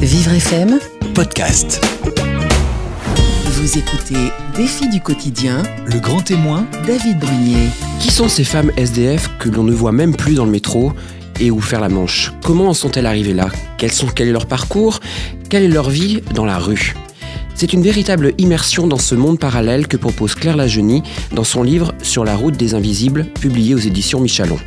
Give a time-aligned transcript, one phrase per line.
[0.00, 0.78] Vivre FM,
[1.14, 1.84] Podcast.
[3.44, 7.70] vous écoutez Défi du quotidien, Le grand témoin David Brunier.
[7.98, 10.92] Qui sont ces femmes SDF que l'on ne voit même plus dans le métro
[11.40, 12.32] et où faire la manche?
[12.44, 13.48] Comment en sont-elles arrivées là?
[13.78, 15.00] Quels sont, Quel est leur parcours?
[15.48, 16.94] Quelle est leur vie dans la rue?
[17.56, 21.02] C'est une véritable immersion dans ce monde parallèle que propose Claire Lagenie
[21.32, 24.58] dans son livre Sur la route des invisibles, publié aux éditions Michalon.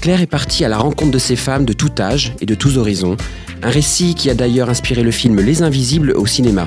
[0.00, 2.78] Claire est partie à la rencontre de ces femmes de tout âge et de tous
[2.78, 3.16] horizons,
[3.62, 6.66] un récit qui a d'ailleurs inspiré le film Les Invisibles au cinéma.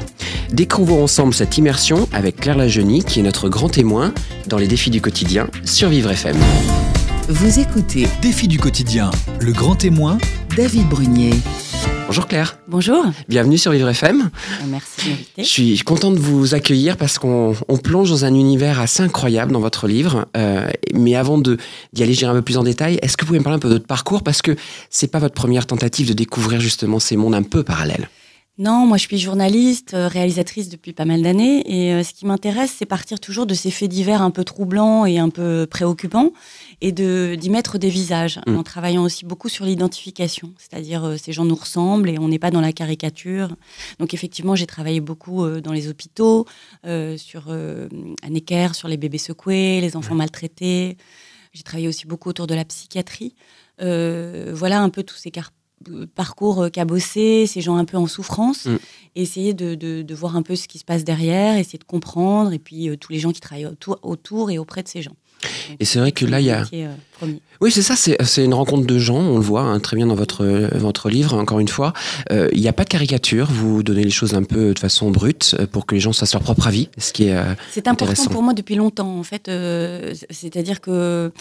[0.51, 4.13] Découvrons ensemble cette immersion avec Claire Lagenie, qui est notre grand témoin
[4.47, 6.35] dans les défis du quotidien sur Vivre FM.
[7.29, 9.09] Vous écoutez Défi du quotidien.
[9.39, 10.17] Le grand témoin
[10.55, 11.33] David Brunier.
[12.07, 14.29] Bonjour Claire, Bonjour, bienvenue sur Vivre FM.
[14.67, 15.43] Merci de m'inviter.
[15.43, 19.53] Je suis content de vous accueillir parce qu'on on plonge dans un univers assez incroyable
[19.53, 20.27] dans votre livre.
[20.35, 21.57] Euh, mais avant de
[21.93, 22.99] d'y aller, j'irai un peu plus en détail.
[23.01, 24.23] Est-ce que vous pouvez me parler un peu de votre parcours?
[24.23, 24.57] Parce que
[24.89, 28.09] c'est pas votre première tentative de découvrir justement ces mondes un peu parallèles.
[28.61, 32.27] Non, moi je suis journaliste, euh, réalisatrice depuis pas mal d'années et euh, ce qui
[32.27, 36.31] m'intéresse c'est partir toujours de ces faits divers un peu troublants et un peu préoccupants
[36.79, 38.57] et de d'y mettre des visages Mm.
[38.57, 42.37] en travaillant aussi beaucoup sur l'identification, c'est-à-dire euh, ces gens nous ressemblent et on n'est
[42.37, 43.49] pas dans la caricature.
[43.99, 46.45] Donc effectivement, j'ai travaillé beaucoup euh, dans les hôpitaux,
[46.85, 50.97] euh, sur à Necker, sur les bébés secoués, les enfants maltraités.
[51.53, 53.33] J'ai travaillé aussi beaucoup autour de la psychiatrie.
[53.79, 55.60] Voilà un peu tous ces car- euh,
[56.15, 58.77] parcours euh, cabossés, ces gens un peu en souffrance, Mm.
[59.15, 61.83] et essayer de, de- de voir un peu ce qui se passe derrière, essayer de
[61.83, 65.01] comprendre, et puis euh, tous les gens qui travaillent autour, autour et auprès de ces
[65.01, 65.15] gens.
[65.69, 66.93] Donc, Et c'est vrai que là, il y a- euh.
[67.61, 70.15] Oui, c'est ça, c'est une rencontre de gens, on le voit hein, très bien dans
[70.15, 70.45] votre,
[70.77, 71.93] votre livre, encore une fois.
[72.31, 75.09] Euh, Il n'y a pas de caricature, vous donnez les choses un peu de façon
[75.11, 77.35] brute euh, pour que les gens fassent leur propre avis, ce qui est...
[77.35, 79.47] euh, C'est important pour moi depuis longtemps, en fait.
[79.47, 81.31] euh, C'est-à-dire que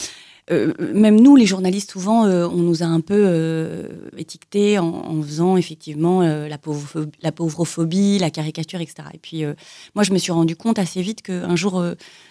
[0.50, 4.86] euh, même nous, les journalistes, souvent, euh, on nous a un peu euh, étiquetés en,
[4.86, 9.08] en faisant effectivement la, pauvrophobie, la pauvrophobie, la caricature, etc.
[9.14, 9.44] Et puis,
[9.94, 11.82] moi, je me suis rendu compte assez vite qu'un jour,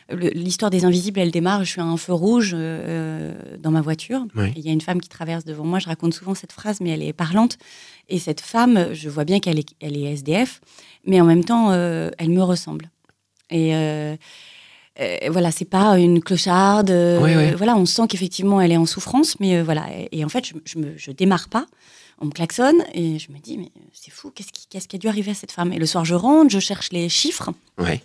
[0.09, 1.63] l'histoire des invisibles, elle démarre.
[1.63, 4.25] Je suis à un feu rouge dans ma voiture.
[4.55, 5.79] Il y a une femme qui traverse devant moi.
[5.79, 7.57] Je raconte souvent cette phrase, mais elle est parlante.
[8.09, 10.61] Et cette femme, je vois bien qu'elle est, elle est SDF,
[11.05, 12.89] mais en même temps, elle me ressemble.
[13.49, 13.73] Et
[15.29, 16.89] voilà, c'est pas une clocharde.
[16.91, 17.19] euh.
[17.55, 19.85] Voilà, on sent qu'effectivement elle est en souffrance, mais euh, voilà.
[19.97, 21.65] Et, et en fait, je, je, me, je démarre pas.
[22.21, 24.99] On me klaxonne et je me dis mais c'est fou, qu'est-ce qui, qu'est-ce qui a
[24.99, 25.71] dû arriver à cette femme?
[25.71, 28.01] Et le soir, je rentre, je cherche les chiffres ouais,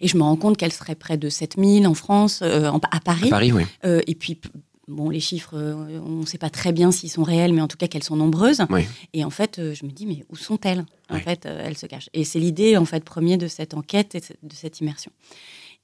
[0.00, 2.96] et je me rends compte qu'elle serait près de 7000 en France, euh, en- à
[2.96, 3.28] à Paris.
[3.52, 3.64] Oui.
[3.84, 4.40] Euh, et puis,
[4.86, 7.66] bon, les chiffres, euh, on ne sait pas très bien s'ils sont réels, mais en
[7.68, 8.60] tout cas qu'elles sont nombreuses.
[9.14, 10.84] Et en fait, euh, je me dis, mais où sont-elles?
[11.10, 12.08] En fait, euh, elles se cachent.
[12.14, 15.10] Et c'est l'idée, en fait, premier de cette enquête et de cette immersion.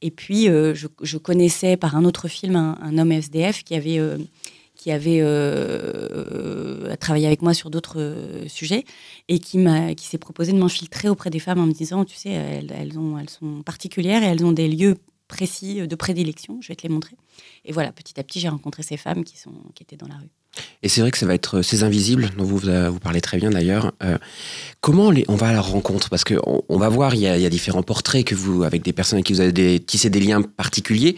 [0.03, 4.19] Et puis, euh, je, connaissais par un autre film un, homme SDF qui avait, euh,
[4.75, 8.85] qui avait euh, travaillé avec moi sur d'autres sujets
[9.29, 12.17] et qui, m'a, qui s'est proposé de m'infiltrer auprès des femmes en me disant, tu
[12.17, 14.97] sais, elles, elles sont particulières et elles ont des lieux
[15.29, 17.17] précis de prédilection, je vais te les montrer.
[17.65, 20.17] Et voilà, petit à petit, j'ai rencontré ces femmes qui, sont, qui étaient dans la
[20.17, 20.31] rue.
[20.83, 23.21] Et c'est vrai que ça va être euh, ces invisibles dont vous, vous vous parlez
[23.21, 23.93] très bien d'ailleurs.
[24.03, 24.19] Euh,
[24.81, 26.11] comment on va à leur rencontre?
[26.11, 29.19] Parce que on, va voir, il y, a, différents portraits que vous, avec des personnes
[29.19, 31.17] avec qui vous avez tissé des liens particuliers.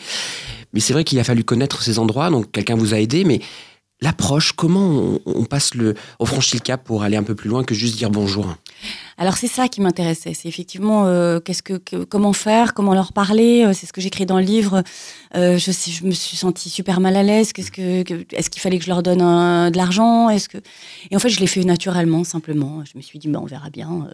[0.72, 3.24] Mais c'est vrai qu'il a fallu connaître ces endroits, donc quelqu'un vous a aidé.
[3.24, 3.40] Mais
[4.00, 7.48] l'approche, comment on, on passe le, on franchit le cap pour aller un peu plus
[7.48, 8.56] loin que juste dire bonjour?
[9.20, 13.12] Alors c'est ça qui m'intéressait, c'est effectivement euh, qu'est-ce que, que- comment faire, comment leur
[13.12, 13.64] parler.
[13.66, 14.84] euh, c'est ce que j'écris dans le livre.
[15.34, 17.52] Euh, je, me suis sentie super mal à l'aise.
[17.52, 20.28] Qu'est-ce que, que- est-ce qu'il fallait que je leur donne un- de l'argent?
[20.30, 20.58] Est-ce que
[21.10, 22.84] et en fait je l'ai fait naturellement, simplement.
[22.84, 24.06] Je me suis dit bah, on verra bien.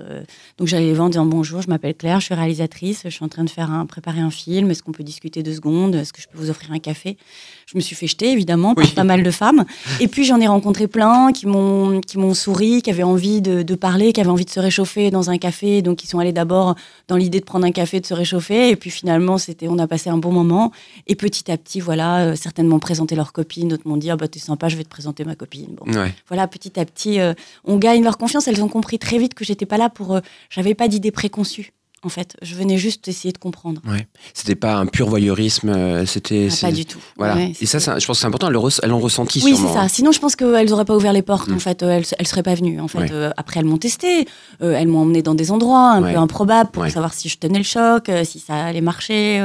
[0.56, 3.24] Donc j'allais les voir en disant bonjour, je m'appelle Claire, je suis réalisatrice, je suis
[3.24, 4.70] en train de faire un, préparer un film.
[4.70, 5.94] Est-ce qu'on peut discuter deux secondes?
[5.96, 7.18] Est-ce que je peux vous offrir un café?
[7.66, 8.90] Je me suis fait jeter évidemment par Oui.
[8.92, 9.66] pas mal de femmes.
[10.00, 13.62] Et puis j'en ai rencontré plein qui m'ont qui m'ont souri, qui avaient envie de,
[13.62, 15.82] de parler, qui avaient envie de se réchauffer dans un café.
[15.82, 16.74] Donc ils sont allés d'abord
[17.08, 19.86] dans l'idée de prendre un café, de se réchauffer, et puis finalement c'était on a
[19.86, 20.72] passé un bon moment.
[21.06, 24.16] Et petit à petit, voilà, euh, certaines m'ont présenté leur copine, d'autres m'ont dit ah
[24.16, 25.74] bah t'es sympa, je vais te présenter ma copine.
[25.74, 26.12] Bon, Ouais.
[26.28, 27.34] voilà, petit à petit, euh,
[27.64, 28.48] on gagne leur confiance.
[28.48, 30.20] Elles ont compris très vite que j'étais pas là pour, euh,
[30.50, 31.72] j'avais pas d'idées préconçues.
[32.04, 33.80] En fait, je venais juste essayer de comprendre.
[33.88, 34.06] Ouais.
[34.34, 36.48] C'était pas un pur voyeurisme, euh, c'était.
[36.52, 36.98] Ah, pas du tout.
[37.16, 37.34] Voilà.
[37.36, 38.48] Ouais, Et ça, je pense que c'est important.
[38.48, 39.80] Elles, l'ont ressenti Oui, c'est ça.
[39.82, 39.88] hein.
[39.88, 41.48] Sinon, je pense qu'elles n'auraient pas ouvert les portes.
[41.48, 41.54] Mm.
[41.54, 42.80] En fait, Euh, elles, elles seraient pas venues.
[42.80, 43.08] En fait, Ouais.
[43.12, 44.26] Euh, après, elles m'ont testé.
[44.62, 46.12] Euh, elles m'ont emmené dans des endroits un Ouais.
[46.12, 49.40] peu improbables pour savoir si je tenais le choc, euh, si ça allait marcher,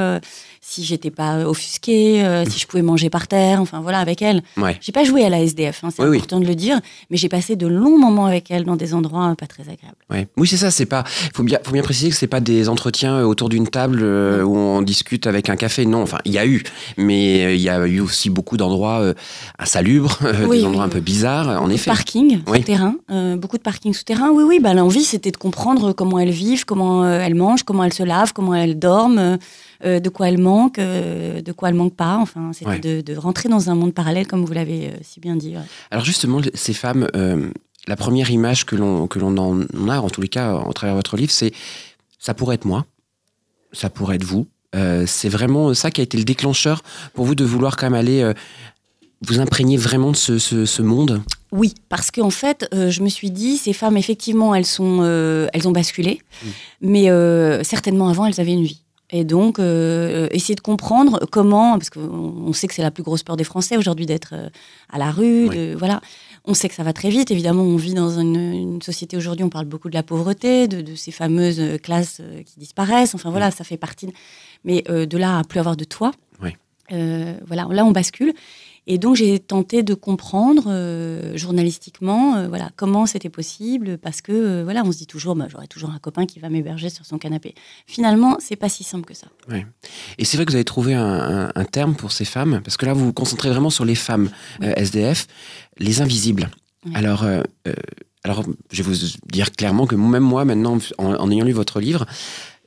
[0.70, 4.44] si j'étais pas offusquée, euh, si je pouvais manger par terre, enfin voilà, avec elle.
[4.56, 4.78] Ouais.
[4.82, 6.18] J'ai pas joué à la SDF, hein, c'est Oui, oui.
[6.18, 6.80] important de le dire,
[7.10, 9.98] mais j'ai passé de longs moments avec elle dans des endroits euh, pas très agréables.
[10.12, 10.28] Ouais.
[10.38, 10.70] Oui, c'est ça.
[10.70, 11.04] C'est pas.
[11.34, 14.44] Faut bien, faut bien préciser que c'est pas des entretiens euh, autour d'une table euh,
[14.44, 15.88] où on discute avec un café.
[15.88, 16.62] Non, enfin, il y a eu,
[16.98, 19.14] mais il y a eu aussi beaucoup d'endroits euh,
[19.58, 21.62] insalubres, Oui, des endroits un peu bizarres.
[21.62, 21.90] En effet.
[21.90, 22.96] Parking souterrain,
[23.38, 24.30] beaucoup de parking souterrain.
[24.32, 27.94] Oui, oui, bah, l'envie, c'était de comprendre comment elles vivent, comment elles mangent, comment elles
[27.94, 29.38] se lavent, comment elles dorment,
[29.84, 30.38] de quoi elles
[30.78, 32.18] euh, de quoi elles manquent pas.
[32.18, 32.80] Enfin, c'était Ouais.
[32.80, 35.56] de, de rentrer dans un monde parallèle, comme vous l'avez euh, si bien dit.
[35.56, 35.64] ouais.
[35.92, 37.50] Alors justement, ces femmes, euh,
[37.88, 40.96] la première image que l'on que l'on en a, en tous les cas, en travers
[40.96, 41.52] votre livre, c'est
[42.20, 42.86] ça pourrait être moi,
[43.72, 44.46] ça pourrait être vous.
[45.08, 46.84] C'est vraiment ça qui a été le déclencheur
[47.16, 48.32] pour vous de vouloir quand même aller
[49.28, 51.22] vous imprégner vraiment de ce, ce- ce monde?
[51.52, 55.48] Oui, parce qu'en fait, euh, je me suis dit, ces femmes, effectivement, elles, sont, euh,
[55.54, 56.22] elles ont basculé,
[56.82, 58.84] mais euh, certainement avant, elles avaient une vie.
[59.12, 63.02] Et donc, euh, essayer de comprendre comment, parce qu'on on sait que c'est la plus
[63.02, 64.50] grosse peur des Français aujourd'hui d'être euh,
[64.90, 65.56] à la rue, Oui.
[65.58, 66.00] de, voilà.
[66.46, 67.32] On sait que ça va très vite.
[67.32, 70.82] Évidemment, on vit dans une, une société aujourd'hui, on parle beaucoup de la pauvreté, de,
[70.82, 73.16] de ces fameuses euh, classes euh, qui disparaissent.
[73.16, 74.06] Enfin, voilà, ça fait partie.
[74.08, 74.14] de-
[74.64, 76.12] Mais euh, de là à plus avoir de toit,
[76.44, 76.52] Oui.
[76.92, 78.34] euh, voilà, là, on bascule.
[78.92, 84.32] Et donc j'ai tenté de comprendre euh, journalistiquement, euh, voilà, comment c'était possible, parce que
[84.32, 87.06] euh, voilà, on se dit toujours, bah, j'aurai toujours un copain qui va m'héberger sur
[87.06, 87.54] son canapé.
[87.86, 89.28] Finalement, c'est pas si simple que ça.
[90.18, 92.78] Et c'est vrai que vous avez trouvé un, un- un terme pour ces femmes, parce
[92.78, 95.28] que là, vous vous concentrez vraiment sur les femmes SDF,
[95.78, 96.50] les invisibles.
[96.86, 96.92] Oui.
[96.96, 97.26] Alors,
[98.24, 101.80] alors, je vais vous dire clairement que même moi, maintenant, en, en ayant lu votre
[101.80, 102.06] livre,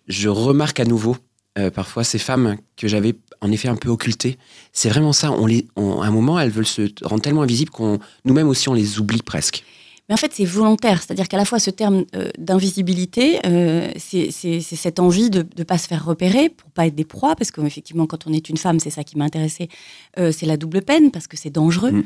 [0.06, 1.16] je remarque à nouveau
[1.58, 4.38] euh, parfois ces femmes que j'avais en effet un peu occultées.
[4.72, 5.32] C'est vraiment ça.
[5.32, 8.68] On les, on- à un moment, elles veulent se rendre tellement invisibles qu'on nous-mêmes aussi
[8.68, 9.64] on les oublie presque.
[10.12, 14.30] Mais en fait, c'est volontaire, c'est-à-dire qu'à la fois ce terme euh, d'invisibilité, euh, c'est
[14.60, 18.06] cette envie de ne pas se faire repérer pour pas être des proies, parce qu'effectivement,
[18.06, 19.70] quand on est une femme, c'est ça qui m'a intéressée,
[20.18, 22.02] euh, c'est la double peine, parce que c'est dangereux, Mm.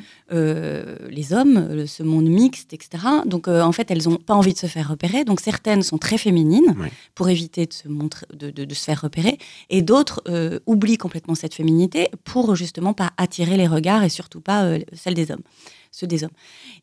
[1.10, 3.02] les hommes, ce monde mixte, etc.
[3.26, 6.18] Donc en fait, elles n'ont pas envie de se faire repérer, donc certaines sont très
[6.18, 6.76] féminines
[7.16, 9.36] pour éviter de se, montrer, de, de- de se faire repérer,
[9.68, 10.22] et d'autres
[10.66, 15.32] oublient complètement cette féminité pour justement pas attirer les regards et surtout pas celle des
[15.32, 15.42] hommes,
[15.98, 16.30] ceux des hommes.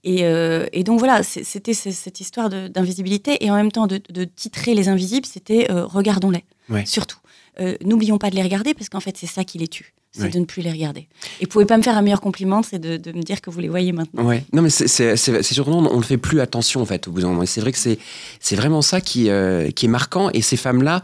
[0.04, 4.02] Et, euh, et donc voilà, c'était ce- cette histoire d'invisibilité et en même temps de,
[4.10, 6.86] de titrer les invisibles, c'était euh, regardons-les, Ouais.
[6.86, 7.20] surtout.
[7.60, 10.30] Euh, N'oublions pas de les regarder parce qu'en fait c'est ça qui les tue, c'est
[10.34, 11.02] de ne plus les regarder.
[11.40, 13.52] Et vous pouvez pas me faire un meilleur compliment, c'est de, de me dire que
[13.52, 14.24] vous les voyez maintenant.
[14.26, 14.44] Ouais.
[14.52, 17.44] Non, mais c'est- surtout, on ne fait plus attention, en fait, au bout d'un moment.
[17.44, 18.00] Et c'est vrai que c'est
[18.40, 20.32] c'est vraiment ça qui, euh, qui est marquant.
[20.34, 21.04] Et ces femmes-là,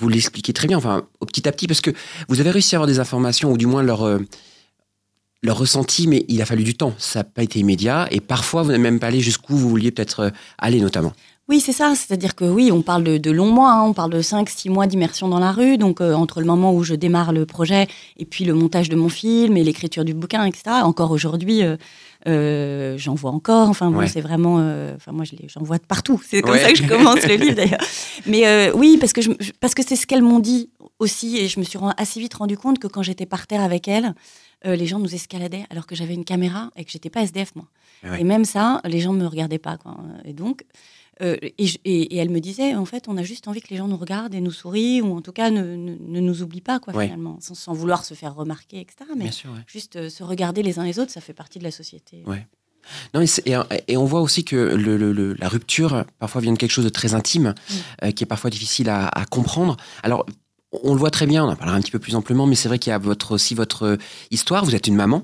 [0.00, 1.90] vous l'expliquez très bien, enfin, au petit à petit, parce que
[2.28, 4.18] vous avez réussi à avoir des informations, ou du moins leur, euh,
[5.42, 6.94] leur ressenti, mais il a fallu du temps.
[6.98, 8.06] Ça n'a pas été immédiat.
[8.10, 11.12] Et parfois, vous n'êtes même pas allé jusqu'où vous vouliez peut-être euh, aller, notamment.
[11.48, 11.92] Oui, c'est ça.
[11.96, 14.86] C'est-à-dire que oui, on parle de, de longs mois, hein, on parle de 5-6 mois
[14.86, 15.76] d'immersion dans la rue.
[15.78, 18.94] Donc, euh, entre le moment où je démarre le projet et puis le montage de
[18.94, 20.62] mon film et l'écriture du bouquin, etc.
[20.84, 21.76] Encore aujourd'hui, euh,
[22.28, 23.68] euh, j'en vois encore.
[23.68, 24.06] Enfin, bon, Ouais.
[24.06, 24.58] c'est vraiment.
[24.94, 26.22] Enfin, moi, j'en vois de partout.
[26.26, 26.60] C'est comme Ouais.
[26.62, 27.80] ça que je commence le livre, d'ailleurs.
[28.26, 31.36] Mais oui, parce que, je, parce que c'est ce qu'elles m'ont dit aussi.
[31.38, 34.14] Et je me suis assez vite rendu compte que quand j'étais par terre avec elles,
[34.66, 37.54] euh, les gens nous escaladaient alors que j'avais une caméra et que j'étais pas SDF,
[37.54, 37.66] moi.
[38.04, 38.20] Ouais.
[38.20, 39.76] Et même ça, les gens me regardaient pas.
[39.76, 39.96] Quoi.
[40.24, 40.64] Et donc.
[41.20, 43.68] Euh, et, je- et- et elle me disait, en fait, on a juste envie que
[43.68, 46.42] les gens nous regardent et nous sourient, ou en tout cas ne, ne- ne nous
[46.42, 47.04] oublient pas, quoi, Ouais.
[47.04, 49.10] finalement, sans, sans vouloir se faire remarquer, etc.
[49.14, 49.58] Mais sûr, ouais.
[49.66, 52.22] juste euh, se regarder les uns les autres, ça fait partie de la société.
[52.26, 52.46] Ouais.
[53.14, 53.54] Non, et, et,
[53.88, 56.88] et on voit aussi que le- le- la rupture, parfois, vient de quelque chose de
[56.90, 57.74] très intime, Mm.
[58.06, 59.76] euh, qui est parfois difficile à, à comprendre.
[60.02, 60.24] Alors,
[60.72, 62.68] on le voit très bien, on en parlera un petit peu plus amplement, mais c'est
[62.68, 63.98] vrai qu'il y a votre, aussi votre
[64.30, 64.64] histoire.
[64.64, 65.22] Vous êtes une maman,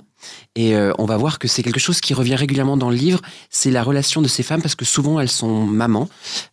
[0.55, 3.21] et euh, on va voir que c'est quelque chose qui revient régulièrement dans le livre.
[3.51, 6.09] C'est la relation de ces femmes, parce que souvent, elles sont mamans,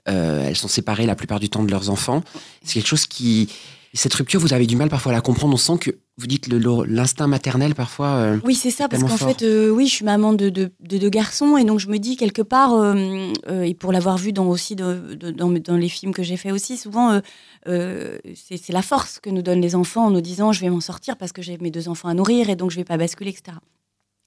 [0.07, 2.23] euh, elles sont séparées la plupart du temps de leurs enfants.
[2.63, 3.49] C'est quelque chose qui...
[3.95, 5.53] Cette rupture, vous avez du mal parfois à la comprendre.
[5.53, 8.07] On sent que, vous dites, l'instinct maternel, parfois...
[8.07, 10.97] euh, Oui, c'est ça, parce qu'en fait, euh, oui, je suis maman de, de, de
[10.97, 13.31] deux garçons, et donc je me dis quelque part, euh,
[13.63, 16.77] et pour l'avoir vu dans, aussi de- dans, dans les films que j'ai fait aussi,
[16.77, 17.19] souvent,
[17.65, 21.17] c'est la force que nous donnent les enfants en nous disant je vais m'en sortir
[21.17, 23.57] parce que j'ai mes deux enfants à nourrir et donc je vais pas basculer, etc.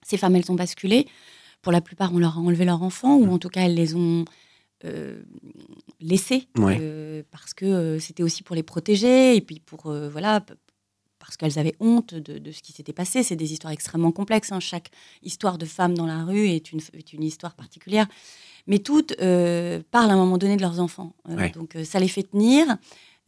[0.06, 1.06] Ces femmes, elles ont basculé.
[1.62, 3.94] Pour la plupart, on leur a enlevé leurs enfants, ou en tout cas, elles les
[3.94, 4.24] ont
[4.84, 5.22] euh,
[6.00, 6.78] laissés Ouais.
[6.80, 10.44] euh, parce que euh, c'était aussi pour les protéger et puis pour voilà
[11.18, 13.22] parce qu'elles avaient honte de, de ce qui s'était passé.
[13.22, 14.50] C'est des histoires extrêmement complexes.
[14.52, 14.60] hein.
[14.60, 14.90] Chaque
[15.22, 18.06] histoire de femme dans la rue est une, est une histoire particulière.
[18.66, 21.12] Mais toutes parlent à un moment donné de leurs enfants.
[21.28, 21.50] Ouais.
[21.50, 22.76] Donc ça les fait tenir,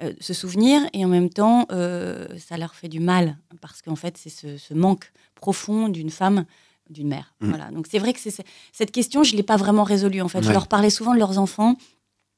[0.03, 3.37] euh, se souvenir, et en même temps, euh, ça leur fait du mal.
[3.61, 6.47] Parce qu'en fait, c'est ce, ce manque profond d'une femme,
[6.91, 7.33] d'une mère.
[7.41, 7.49] Mm.
[7.49, 7.71] Voilà.
[7.71, 10.21] Donc c'est vrai que c'est- cette question, je ne l'ai pas vraiment résolue.
[10.21, 11.77] En fait, je leur parlais souvent de leurs enfants.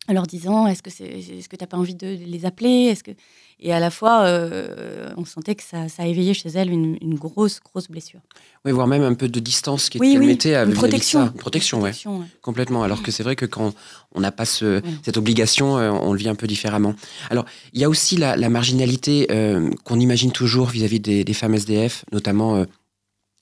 [0.08, 2.88] en leur disant est-ce que c'est est-ce que t'as pas envie de les appeler?
[2.90, 3.12] Est-ce que
[3.60, 7.14] et à la fois euh, on sentait que ça, ça éveillait chez elle une, une,
[7.14, 8.18] grosse grosse blessure
[8.64, 11.32] oui voire même un peu de distance qui oui, oui, mettait avec une protection une
[11.32, 12.26] protection, une protection ouais.
[12.42, 13.74] complètement alors que c'est vrai que quand
[14.12, 14.82] on n'a pas ce, ouais.
[15.04, 16.94] cette obligation euh, on le vit un peu différemment
[17.30, 21.22] alors il y a aussi la, la marginalité euh, qu'on imagine toujours vis-à-vis -vis des,
[21.22, 22.66] des, femmes SDF notamment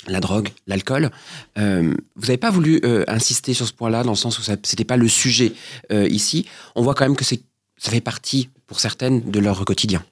[0.07, 1.11] la drogue, l'alcool.
[1.59, 4.53] Euh, vous n'avez pas voulu euh, insister sur ce point-là, dans le sens où ce
[4.53, 5.53] n'était pas le sujet
[5.93, 6.47] euh, ici.
[6.75, 7.37] On voit quand même que ça
[7.79, 10.05] fait partie, pour certaines, de leur quotidien.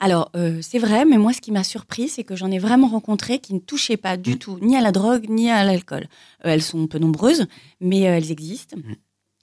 [0.00, 3.38] Alors, c'est vrai, mais moi, ce qui m'a surpris, c'est que j'en ai vraiment rencontré
[3.38, 4.38] qui ne touchaient pas du mmh.
[4.38, 6.08] tout ni à la drogue, ni à l'alcool.
[6.40, 7.46] Elles sont peu nombreuses,
[7.80, 8.76] mais elles existent.
[8.76, 8.92] Mmh.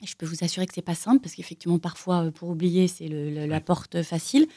[0.03, 3.07] Et je peux vous assurer que c'est pas simple, parce qu'effectivement, parfois, pour oublier, c'est
[3.07, 4.47] la porte facile.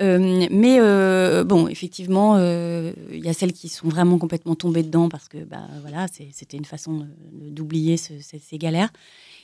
[0.00, 4.82] Euh, mais euh, bon, effectivement, il euh, y a celles qui sont vraiment complètement tombées
[4.82, 8.92] dedans parce que bah, voilà, c'était une façon d'oublier ce, ces, ces, galères.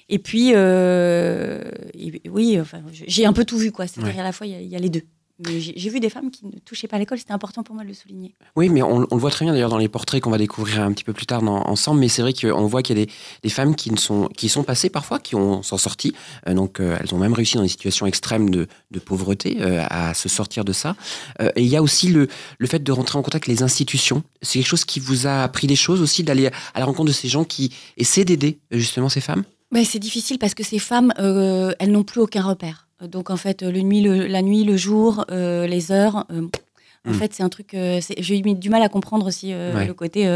[0.09, 3.87] Et puis, et, oui, enfin, j'ai un peu tout vu, quoi.
[3.87, 4.21] C'est-à-dire ouais.
[4.21, 5.05] à la fois, il y, y, a les deux.
[5.47, 7.89] J'ai vu des femmes qui ne touchaient pas à l'école, c'était important pour moi de
[7.89, 8.35] le souligner.
[8.57, 10.83] Oui, mais on, on le voit très bien d'ailleurs dans les portraits qu'on va découvrir
[10.83, 13.07] un petit peu plus tard dans, ensemble, mais c'est vrai qu'on voit qu'il y a
[13.07, 16.15] des, des, femmes qui, ne sont, qui sont passées parfois, qui ont s'en sorti,
[16.47, 19.85] euh, donc euh, elles ont même réussi dans des situations extrêmes de, de pauvreté euh,
[19.89, 20.97] à se sortir de ça.
[21.41, 22.29] Euh, et il y a aussi le,
[22.59, 24.23] le fait de rentrer en contact avec les institutions.
[24.43, 27.13] C'est quelque chose qui vous a appris des choses aussi, d'aller à la rencontre de
[27.15, 29.45] ces gens qui essaient d'aider justement ces femmes?
[29.73, 32.89] Ben, C'est difficile parce que ces femmes, euh, elles n'ont plus aucun repère.
[33.09, 36.27] Donc en fait, le nuit, le, la nuit, le jour, euh, les heures.
[36.31, 36.49] Euh,
[37.07, 37.15] en mmh.
[37.15, 37.73] fait, c'est un truc.
[37.73, 39.87] Euh, J'ai eu du mal à comprendre aussi ouais.
[39.87, 40.29] le côté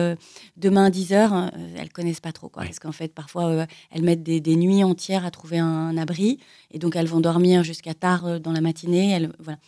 [0.56, 1.50] demain 10 heures.
[1.76, 2.62] elles connaissent pas trop, quoi.
[2.62, 2.68] Ouais.
[2.68, 6.38] Parce qu'en fait, parfois, elles mettent des, des, nuits entières à trouver un, un, abri,
[6.70, 9.10] et donc elles vont dormir jusqu'à tard dans la matinée.
[9.10, 9.58] Elles, voilà.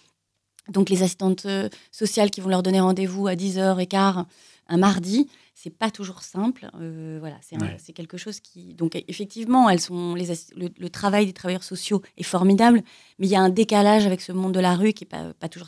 [0.71, 1.47] Donc les assistantes
[1.93, 4.25] sociales qui vont leur donner rendez-vous à 10h15
[4.69, 5.29] un mardi,
[5.67, 6.71] c'est pas toujours simple.
[6.81, 7.77] Euh, voilà, c'est ouais.
[7.93, 8.75] quelque chose qui.
[8.75, 12.83] Donc, effectivement, elles sont les, le, le, travail des travailleurs sociaux est formidable,
[13.19, 15.35] mais il y a un décalage avec ce monde de la rue qui est pas,
[15.35, 15.67] pas toujours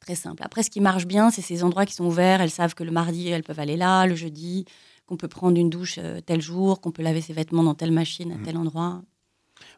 [0.00, 0.42] très simple.
[0.42, 2.40] Après, ce qui marche bien, c'est ces endroits qui sont ouverts.
[2.40, 4.64] Elles savent que le mardi, elles peuvent aller là, le jeudi,
[5.06, 7.92] qu'on peut prendre une douche euh, tel jour, qu'on peut laver ses vêtements dans telle
[7.92, 8.42] machine à mmh.
[8.42, 9.02] tel endroit.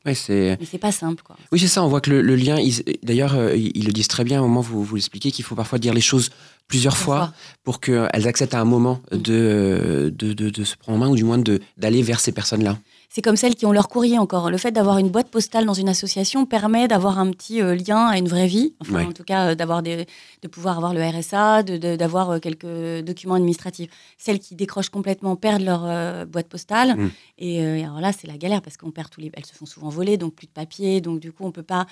[0.06, 0.56] Ouais, c'est.
[0.60, 1.36] Mais c'est pas simple, quoi.
[1.52, 1.82] Oui, c'est ça.
[1.82, 2.58] On voit que le, le lien.
[3.02, 4.40] D'ailleurs, euh, ils le disent très bien.
[4.40, 6.30] Au moment où vous, vous expliquez qu'il faut parfois dire les choses
[6.68, 7.32] plusieurs fois, fois
[7.64, 11.16] pour qu'elles acceptent à un moment de, de, de, de, se prendre en main ou
[11.16, 11.42] du moins
[11.76, 12.78] d'aller vers ces personnes-là
[13.10, 14.50] c'est comme celles qui ont leur courrier encore.
[14.50, 18.06] Le fait d'avoir une boîte postale dans une association permet d'avoir un petit euh, lien
[18.06, 18.74] à une vraie vie.
[18.80, 19.06] Enfin, ouais.
[19.06, 20.06] en tout cas, euh, d'avoir des,
[20.42, 23.90] de pouvoir avoir le RSA, d'avoir euh, quelques documents administratifs.
[24.18, 26.96] Celles qui décrochent complètement perdent leur euh, boîte postale.
[26.96, 27.10] Mmh.
[27.38, 29.30] Et, et, alors là, c'est la galère parce qu'on perd tous les.
[29.32, 31.00] Elles se font souvent voler, donc plus de papier.
[31.00, 31.86] Donc du coup, on peut pas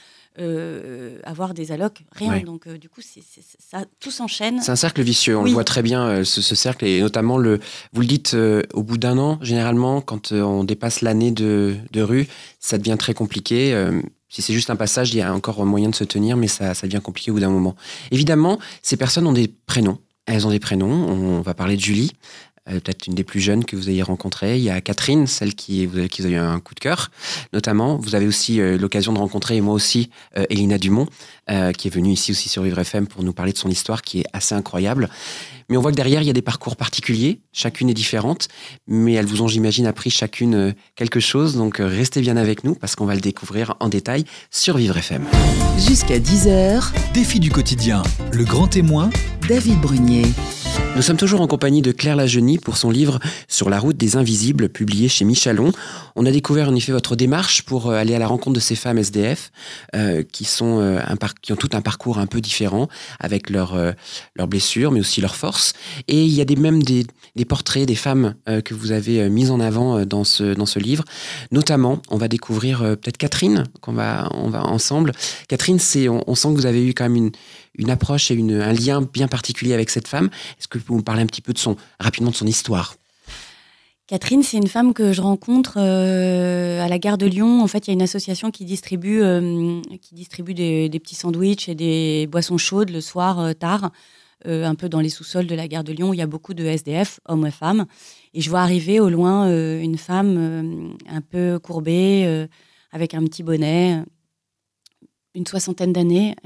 [1.24, 2.32] avoir des allocs, rien.
[2.32, 2.40] Ouais.
[2.40, 4.60] Donc du coup, ça, tout s'enchaîne.
[4.60, 5.38] C'est un cercle vicieux.
[5.38, 5.50] On oui.
[5.50, 6.84] le voit très bien, ce, ce, cercle.
[6.84, 7.58] Et notamment, le,
[7.94, 8.36] vous le dites,
[8.74, 12.26] au bout d'un an, généralement, quand on dépasse l'année de, rue,
[12.60, 13.72] ça devient très compliqué.
[13.72, 16.48] Euh, si c'est juste un passage, il y a encore moyen de se tenir, mais
[16.48, 17.76] ça, ça devient compliqué au bout d'un moment.
[18.10, 19.98] Évidemment, ces personnes ont des prénoms.
[20.26, 20.90] Elles ont des prénoms.
[20.90, 22.12] On va parler de Julie,
[22.66, 24.56] peut-être une des plus jeunes que vous ayez rencontrées.
[24.56, 27.10] Il y a Catherine, celle qui, vous, qui vous a eu un coup de cœur,
[27.52, 27.96] notamment.
[27.96, 31.06] Vous avez aussi euh, l'occasion de rencontrer, et moi aussi, euh, Elina Dumont,
[31.50, 34.02] euh, qui est venue ici aussi sur Vivre FM pour nous parler de son histoire
[34.02, 35.08] qui est assez incroyable.
[35.68, 37.40] Mais on voit que derrière, il y a des parcours particuliers.
[37.52, 38.48] Chacune est différente,
[38.86, 41.56] mais elles vous ont, j'imagine, appris chacune euh, quelque chose.
[41.56, 44.96] Donc euh, restez bien avec nous parce qu'on va le découvrir en détail sur Vivre
[44.96, 45.24] FM.
[45.78, 46.92] Jusqu'à 10h.
[47.14, 48.02] Défi du quotidien.
[48.32, 49.10] Le grand témoin.
[49.48, 50.26] David Brunier.
[50.96, 53.18] Nous sommes toujours en compagnie de Claire Lajeunie pour son livre
[53.48, 55.72] Sur la route des invisibles, publié chez Michalon.
[56.16, 58.96] On a découvert en effet votre démarche pour aller à la rencontre de ces femmes
[58.96, 59.52] SDF
[59.94, 62.88] euh, qui, sont, euh, un qui ont tout un parcours un peu différent
[63.20, 63.92] avec leurs euh,
[64.36, 65.74] leurs blessures, mais aussi leurs forces.
[66.08, 67.06] Et il y a des, même des,
[67.36, 70.64] des portraits des femmes euh, que vous avez euh, mis en avant dans ce, dans
[70.64, 71.04] ce livre.
[71.52, 75.12] Notamment, on va découvrir peut-être Catherine, qu'on va, on va ensemble.
[75.48, 75.78] Catherine,
[76.08, 77.32] on, on sent que vous avez eu quand même une
[77.76, 80.30] une approche et une, un lien bien particulier avec cette femme.
[80.58, 82.96] Est-ce que vous pouvez me parler un petit peu de son, rapidement de son histoire?
[84.06, 87.60] Catherine, c'est une femme que je rencontre euh, à la gare de Lyon.
[87.60, 91.68] En fait, il y a une association qui distribue, euh, qui distribue des, petits sandwichs
[91.68, 93.90] et des boissons chaudes le soir euh, tard,
[94.44, 96.54] un peu dans les sous-sols de la gare de Lyon où il y a beaucoup
[96.54, 97.86] de SDF, hommes et femmes.
[98.32, 102.46] Et je vois arriver au loin une femme un peu courbée,
[102.92, 104.04] avec un petit bonnet,
[105.34, 106.36] une soixantaine d'années.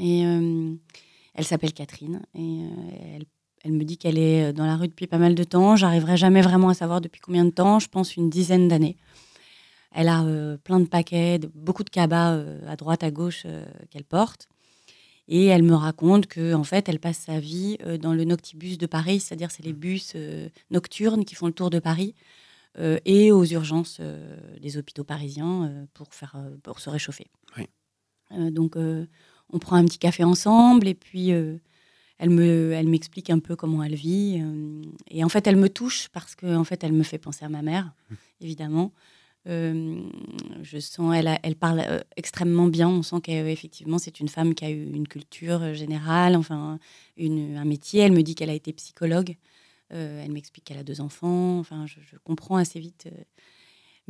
[1.34, 3.24] Elle s'appelle Catherine et euh, elle,
[3.62, 5.76] elle, me dit qu'elle est dans la rue depuis pas mal de temps.
[5.76, 7.78] J'arriverai jamais vraiment à savoir depuis combien de temps.
[7.78, 8.96] Je pense une dizaine d'années.
[9.92, 13.42] Elle a euh, plein de paquets, de, beaucoup de cabas euh, à droite, à gauche
[13.44, 14.48] euh, qu'elle porte.
[15.28, 18.78] Et elle me raconte que en fait, elle passe sa vie euh, dans le Noctibus
[18.78, 22.14] de Paris, c'est-à-dire c'est les bus euh, nocturnes qui font le tour de Paris.
[23.04, 24.00] et aux urgences
[24.60, 27.26] des hôpitaux parisiens pour, faire, pour se réchauffer.
[28.30, 28.76] donc,
[29.52, 33.82] on prend un petit café ensemble et puis elle me, elle m'explique un peu comment
[33.82, 34.42] elle vit.
[35.10, 37.48] et en fait, elle me touche parce que en fait, elle me fait penser à
[37.48, 38.14] ma mère, mmh.
[38.42, 38.92] évidemment.
[39.48, 40.02] Euh,
[40.62, 42.88] je sens, elle, elle parle euh, extrêmement bien.
[42.88, 46.78] On sent qu'effectivement, c'est une femme qui a eu une culture générale, enfin,
[47.16, 48.02] une, un métier.
[48.02, 49.36] Elle me dit qu'elle a été psychologue.
[49.92, 51.58] Euh, elle m'explique qu'elle a deux enfants.
[51.58, 53.08] Enfin, je, comprends assez vite.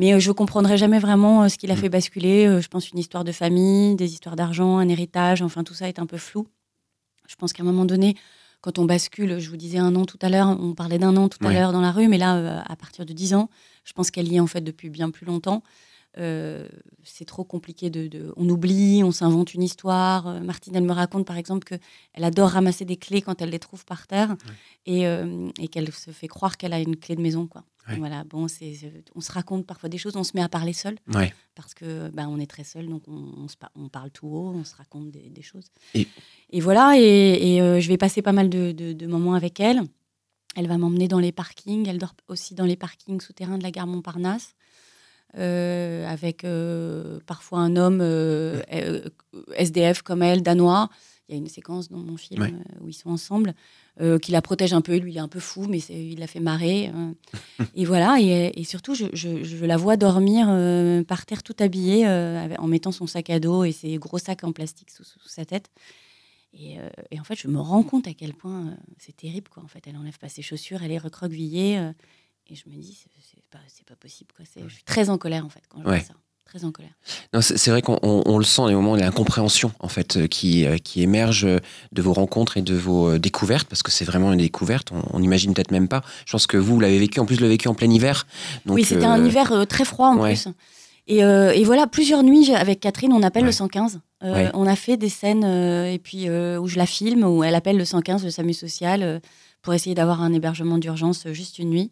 [0.00, 1.78] Mais je ne comprendrai jamais vraiment ce qui l'a mm.
[1.78, 2.60] fait basculer.
[2.62, 5.42] je pense une histoire de famille, des histoires d'argent, un héritage.
[5.42, 6.48] Enfin, tout ça est un peu flou.
[7.28, 8.16] Je pense qu'à un moment donné,
[8.62, 11.28] quand on bascule, je vous disais un an tout à l'heure, on parlait d'un an
[11.28, 13.50] tout à l'heure dans la rue, mais là, à partir de dix ans,
[13.84, 15.62] je pense qu'elle y est en fait depuis bien plus longtemps.
[16.18, 16.66] Euh,
[17.04, 20.26] c'est trop compliqué de, On oublie, on s'invente une histoire.
[20.26, 23.60] Euh, Martine, elle me raconte par exemple qu'elle adore ramasser des clés quand elle les
[23.60, 24.36] trouve par terre
[24.88, 27.46] euh, et, qu'elle se fait croire qu'elle a une clé de maison.
[27.46, 27.64] Quoi.
[27.98, 28.76] Voilà, bon, c'est,
[29.16, 30.96] on se raconte parfois des choses, on se met à parler seul
[31.56, 34.76] parce que ben, on est très seul, donc on, on, parle tout haut, on se
[34.76, 35.66] raconte des, choses.
[35.94, 39.82] Et, voilà, et, je vais passer pas mal de, de moments avec elle.
[40.56, 41.88] Elle va m'emmener dans les parkings.
[41.88, 44.54] Elle dort aussi dans les parkings souterrains de la gare Montparnasse.
[45.38, 48.60] Euh, avec euh, parfois un homme euh,
[49.54, 50.90] SDF comme elle, danois.
[51.28, 53.54] Il y a une séquence dans mon film où ils sont ensemble,
[54.20, 54.96] qui la protège un peu.
[54.96, 56.90] Lui, il est un peu fou, mais il la fait marrer.
[57.76, 60.46] Et voilà, et, surtout, je, la vois dormir
[61.06, 64.50] par terre tout habillée, en mettant son sac à dos et ses gros sacs en
[64.50, 65.70] plastique sous sa tête.
[66.58, 69.48] Euh, et, en fait, je me rends compte à quel point euh, c'est terrible.
[69.48, 69.62] Quoi.
[69.62, 71.78] En fait, elle enlève pas ses chaussures, elle est recroquevillée.
[71.78, 71.92] Euh,
[72.50, 72.98] et je me dis,
[73.32, 74.30] c'est pas, pas possible.
[74.34, 74.44] Quoi.
[74.68, 76.14] Je suis très en colère, en fait, quand je vois ça.
[76.44, 76.90] Très en colère.
[77.40, 81.46] C'est vrai qu'on le sent, des moments de l'incompréhension, en fait, qui, qui émerge
[81.92, 84.90] de vos rencontres et de vos découvertes, parce que c'est vraiment une découverte.
[85.12, 86.02] On n'imagine peut-être même pas.
[86.26, 88.26] Je pense que vous, l'avez vécu, en plus, le vécu en plein hiver.
[88.66, 90.48] oui, c'était un hiver très froid, en plus.
[91.10, 94.00] Euh, et, voilà, plusieurs nuits avec Catherine, on appelle le 115.
[94.22, 97.54] Euh, on a fait des scènes euh, et puis où je la filme, où elle
[97.54, 99.20] appelle le 115, le SAMU social,
[99.62, 101.90] pour essayer d'avoir un hébergement d'urgence juste une nuit.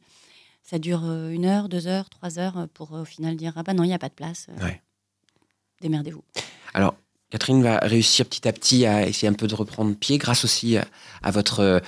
[0.68, 3.84] Ça dure une heure, deux heures, trois heures pour au final dire ah bah non,
[3.84, 4.48] il n'y a pas de place.
[5.80, 6.22] Démerdez-vous.
[6.74, 6.94] Alors,
[7.30, 10.76] Catherine va réussir petit à petit à essayer un peu de reprendre pied grâce aussi
[10.76, 11.80] à votre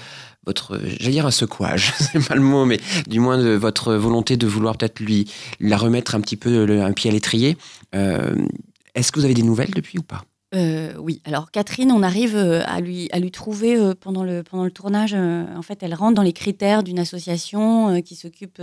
[0.46, 4.36] votre, j'allais dire un secouage, c'est pas le mot, mais du moins de votre volonté
[4.36, 7.56] de vouloir peut-être lui la remettre un petit peu un pied à l'étrier.
[7.94, 8.34] Euh,
[8.94, 10.24] est-ce que vous avez des nouvelles depuis ou pas?
[10.52, 14.64] Euh, oui, alors Catherine, on arrive euh, à lui, à lui trouver pendant, le, pendant
[14.64, 15.14] le tournage.
[15.14, 18.60] en fait, elle rentre dans les critères d'une association qui s'occupe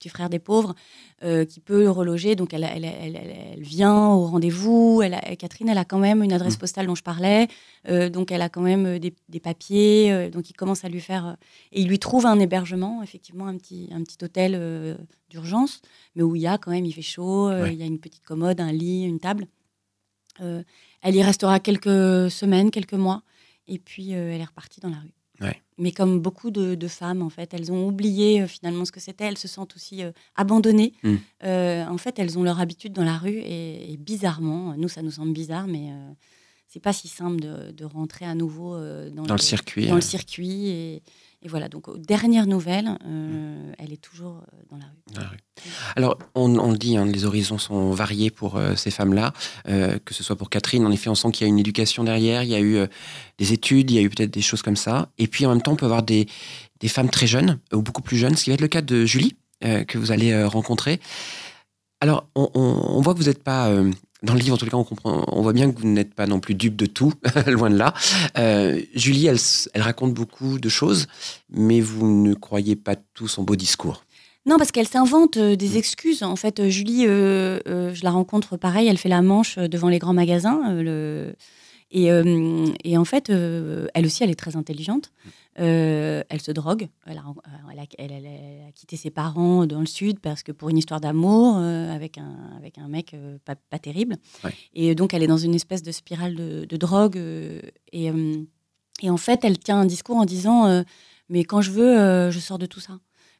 [0.00, 0.74] du frère des pauvres,
[1.20, 2.34] qui peut le reloger.
[2.34, 5.02] Donc, elle, elle, elle, vient au rendez-vous.
[5.38, 6.60] Catherine, elle a quand même une adresse mmh.
[6.60, 7.48] postale dont je parlais.
[7.88, 10.30] donc, elle a quand même des, des papiers.
[10.30, 11.36] donc, il commence à lui faire.
[11.72, 14.96] et il lui trouve un hébergement, effectivement, un petit, un petit hôtel
[15.28, 15.82] d'urgence,
[16.14, 18.24] mais où il y a quand même, il fait chaud, il y a une petite
[18.24, 19.46] commode, un lit, une table.
[21.02, 23.22] Elle y restera quelques semaines, quelques mois,
[23.66, 25.12] et puis euh, elle est repartie dans la rue.
[25.80, 29.26] Mais comme beaucoup de, femmes, en fait, elles ont oublié euh, finalement ce que c'était.
[29.26, 30.92] Elles se sentent aussi euh, abandonnées.
[31.04, 31.16] Mm.
[31.88, 35.32] en fait, elles ont leur habitude dans la rue et, bizarrement, nous, ça nous semble
[35.32, 35.92] bizarre, mais
[36.68, 38.76] c'est pas si simple de, rentrer à nouveau
[39.10, 39.86] dans, le, circuit.
[39.86, 41.02] Dans le circuit et,
[41.40, 45.36] et voilà, donc aux dernières nouvelles, euh, elle est toujours euh, dans la rue.
[45.94, 49.32] Alors, on, le dit, hein, les horizons sont variés pour euh, ces femmes-là,
[49.64, 52.42] que ce soit pour Catherine, en effet, on sent qu'il y a une éducation derrière,
[52.42, 52.78] il y a eu
[53.38, 55.10] des études, il y a eu peut-être des choses comme ça.
[55.18, 56.26] Et puis en même temps, on peut avoir des,
[56.80, 59.04] des femmes très jeunes, ou beaucoup plus jeunes, ce qui va être le cas de
[59.04, 61.00] Julie, que vous allez rencontrer.
[62.00, 63.72] Alors, on, on, voit que vous n'êtes pas
[64.22, 66.26] dans le livre, en tout cas, on, comprend, on voit bien que vous n'êtes pas
[66.26, 67.12] non plus dupe de tout,
[67.46, 67.94] loin de là.
[68.36, 69.38] Euh, Julie, elle,
[69.74, 71.06] elle, raconte beaucoup de choses,
[71.50, 74.04] mais vous ne croyez pas tout son beau discours.
[74.46, 75.76] Non, parce qu'elle s'invente euh, des mm.
[75.76, 76.22] excuses.
[76.22, 80.14] En fait, euh, Julie, je la rencontre pareil, elle fait la manche devant les grands
[80.14, 80.72] magasins.
[80.72, 81.34] Le...
[81.90, 82.08] Et,
[82.84, 85.10] et, en fait, elle aussi, elle est très intelligente.
[85.58, 86.88] Euh, elle se drogue.
[87.06, 91.94] Elle a, quitté ses parents dans le sud parce que pour une histoire d'amour euh,
[91.94, 94.16] avec, un, avec un mec euh, pas, terrible.
[94.74, 97.16] Et donc, elle est dans une espèce de spirale de, drogue.
[97.92, 98.10] Et,
[99.02, 100.84] et, en fait, elle tient un discours en disant
[101.28, 102.98] Mais quand je veux, je sors de tout ça.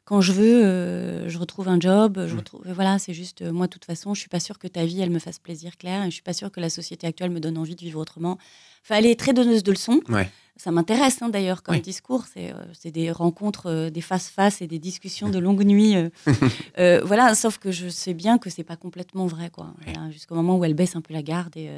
[0.08, 2.24] Quand je veux, je retrouve un job.
[2.26, 4.86] Je retrouve, voilà, c'est juste moi, de toute façon, je suis pas sûre que ta
[4.86, 6.02] vie, elle me fasse plaisir, Claire.
[6.02, 8.38] Et je suis pas sûre que la société actuelle me donne envie de vivre autrement.
[8.82, 10.00] Enfin, elle est très donneuse de leçons.
[10.08, 12.24] Ouais ça m'intéresse hein, d'ailleurs comme discours.
[12.32, 15.94] C'est euh, des rencontres, euh, des face-face et des discussions de longue nuit.
[16.78, 19.74] Euh, voilà, sauf que je sais bien que c'est pas complètement vrai, quoi.
[20.10, 21.68] Jusqu'au moment où elle baisse un peu la garde et,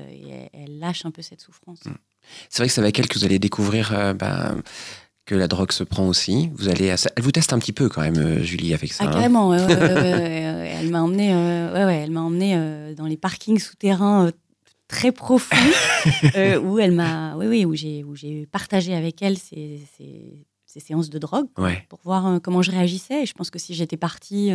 [0.52, 1.84] elle lâche un peu cette souffrance.
[1.84, 1.94] Mm.
[2.48, 4.62] C'est vrai que c'est avec elle que vous allez découvrir ben,
[5.26, 6.50] que la drogue se prend aussi.
[6.54, 9.04] Vous allez, elle vous teste un petit peu quand même, euh, Julie, avec ça.
[9.04, 9.12] Ah hein.
[9.12, 9.48] carrément.
[9.50, 13.16] ouais, ouais, ouais, ouais, ouais, elle m'a emmené, euh, elle m'a emmené euh, dans les
[13.16, 14.30] parkings souterrains euh,
[14.88, 15.56] très profonds
[16.64, 20.80] où elle m'a, oui, oui, où j'ai, où j'ai partagé avec elle ces, ces- ces
[20.80, 21.46] séances de drogue
[21.88, 23.22] pour voir comment je réagissais.
[23.22, 24.50] Et je pense que si j'étais partie,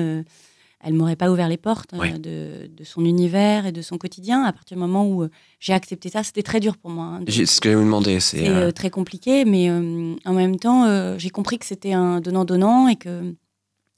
[0.81, 4.43] elle m'aurait pas ouvert les portes euh, de, de son univers et de son quotidien.
[4.43, 7.05] À partir du moment où euh, j'ai accepté ça, c'était très dur pour moi.
[7.05, 8.37] hein, de- J'ai- Ce que je vous demander, c'est.
[8.39, 12.95] c'est euh, très compliqué, mais en même temps, j'ai compris que c'était un donnant-donnant et
[12.95, 13.33] que,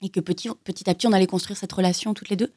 [0.01, 2.53] et que petit, petit à petit, on allait construire cette relation toutes les deux.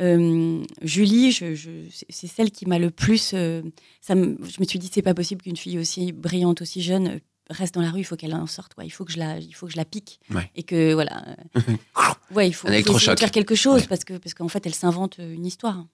[0.00, 3.30] Euh, Julie, je, je- c'est- c'est celle qui m'a le plus.
[3.34, 3.62] euh,
[4.02, 7.20] ça me- je me suis dit, c'est pas possible qu'une fille aussi brillante, aussi jeune,
[7.50, 8.00] reste dans la rue.
[8.00, 8.74] Il faut qu'elle en sorte.
[8.74, 8.84] Quoi.
[8.84, 10.20] Il faut que je la, il faut que je la pique.
[10.34, 10.50] Ouais.
[10.54, 11.24] Et que voilà.
[12.34, 13.86] ouais, il faut, faire quelque chose Ouais.
[13.88, 15.84] parce que parce qu'en fait, elle s'invente euh, une histoire.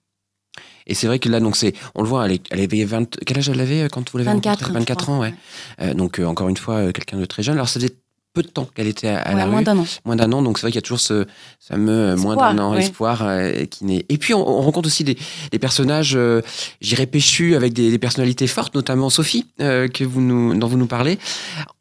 [0.85, 3.17] Et c'est vrai que là, donc c'est, on le voit, elle, est- elle avait 20,
[3.25, 4.73] quel âge elle avait euh, quand vous l'avez 24, rencontrée?
[4.73, 5.15] je 24 crois.
[5.15, 5.33] ans, ouais.
[5.81, 7.55] Euh, donc euh, encore une fois, euh, quelqu'un de très jeune.
[7.55, 7.95] Alors ça faisait
[8.33, 9.85] peu de temps qu'elle était à, à Ouais, la moins rue, d'un an.
[10.05, 10.41] moins d'un an.
[10.41, 11.25] Donc c'est vrai qu'il y a toujours ce
[11.59, 12.79] fameux euh, moins d'un an ouais.
[12.79, 14.05] espoir euh, qui naît.
[14.09, 15.17] Et puis on, on rencontre aussi des,
[15.51, 16.41] des personnages, euh,
[16.81, 20.77] j'irais péchus avec des, des personnalités fortes, notamment Sophie, euh, que vous nous, dont vous
[20.77, 21.19] nous parlez.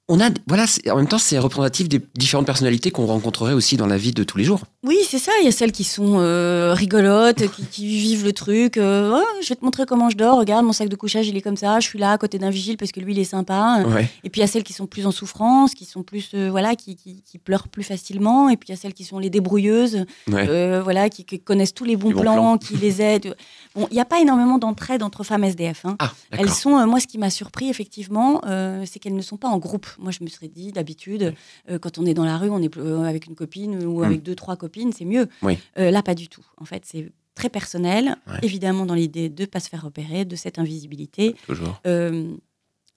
[0.08, 3.86] On a, voilà, en même temps, c'est représentatif des différentes personnalités qu'on rencontrerait aussi dans
[3.86, 4.60] la vie de tous les jours.
[4.84, 5.30] Oui, c'est ça.
[5.40, 8.78] Il y a celles qui sont euh, rigolotes, qui, qui vivent le truc.
[8.78, 10.36] euh, Oh, je vais te montrer comment je dors.
[10.38, 11.78] Regarde, mon sac de couchage, il est comme ça.
[11.78, 13.84] Je suis là à côté d'un vigile parce que lui, il est sympa.
[13.86, 14.10] Ouais.
[14.24, 16.48] Et puis il y a celles qui sont plus en souffrance, qui sont plus, euh,
[16.50, 18.48] voilà, qui, qui, qui pleurent plus facilement.
[18.50, 20.80] Et puis il y a celles qui sont les débrouilleuses, Ouais.
[20.80, 22.58] voilà, qui, connaissent tous les bons, Les bons plans, plans.
[22.58, 23.36] qui les aident.
[23.76, 25.84] Bon, il n'y a pas énormément d'entraide entre femmes SDF.
[25.86, 25.94] hein.
[26.00, 28.40] Ah, Elles sont, moi, ce qui m'a surpris, effectivement,
[28.84, 29.86] c'est qu'elles ne sont pas en groupe.
[29.98, 31.34] Moi, je me serais dit, d'habitude,
[31.70, 34.04] euh, quand on est dans la rue, on est euh, avec une copine ou Mm.
[34.04, 35.28] avec deux, trois copines, c'est mieux.
[35.42, 35.58] Oui.
[35.78, 36.44] Euh, là, pas du tout.
[36.58, 38.38] En fait, c'est très personnel, Ouais.
[38.42, 41.34] évidemment, dans l'idée de ne pas se faire repérer, de cette invisibilité.
[41.46, 41.80] Toujours.
[41.86, 42.34] Euh,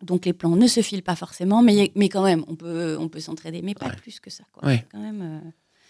[0.03, 3.07] donc, les plans ne se filent pas forcément, mais, mais quand même, on peut, on
[3.07, 3.95] peut s'entraider, mais pas Ouais.
[3.95, 4.43] plus que ça.
[4.51, 4.67] Quoi.
[4.67, 4.85] Ouais.
[4.91, 5.41] Quand même,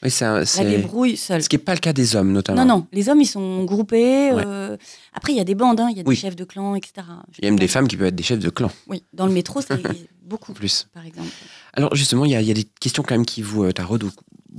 [0.03, 1.41] Oui, la débrouille seule.
[1.41, 2.63] ce qui n'est pas le cas des hommes, notamment.
[2.65, 4.31] Non, non, les hommes, ils sont groupés.
[4.31, 4.43] Ouais.
[4.45, 4.77] euh,
[5.13, 6.15] Après, il y a des bandes, hein, il y a Oui.
[6.15, 7.07] des chefs de clan, etc.
[7.39, 9.25] Il y a même des femmes qui peuvent être des chefs de clan, Oui, dans
[9.25, 9.81] le métro, c'est
[10.23, 10.87] beaucoup, plus.
[10.93, 11.29] par exemple.
[11.73, 13.71] Alors justement, il y, a- il y a des questions quand même qui vous euh,
[13.91, 14.11] ou vous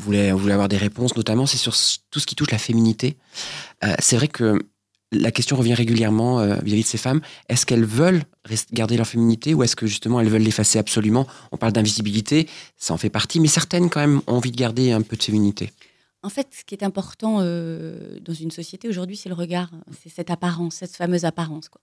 [0.05, 1.75] voulez, vous voulez avoir des réponses, notamment c'est sur
[2.11, 3.16] tout ce qui touche la féminité.
[3.85, 4.59] Euh, c'est vrai que
[5.12, 7.21] la question revient régulièrement euh, vis-à-vis de ces femmes.
[7.49, 8.23] Est-ce qu'elles veulent
[8.73, 11.27] garder leur féminité ou est-ce que justement elles veulent l'effacer absolument?
[11.53, 14.92] On parle d'invisibilité, ça en fait partie, mais certaines quand même ont envie de garder
[14.92, 15.73] un peu de féminité.
[16.23, 19.71] En fait, ce qui est important euh, dans une société aujourd'hui, c'est le regard,
[20.03, 21.69] c'est cette apparence, cette fameuse apparence.
[21.69, 21.81] Quoi.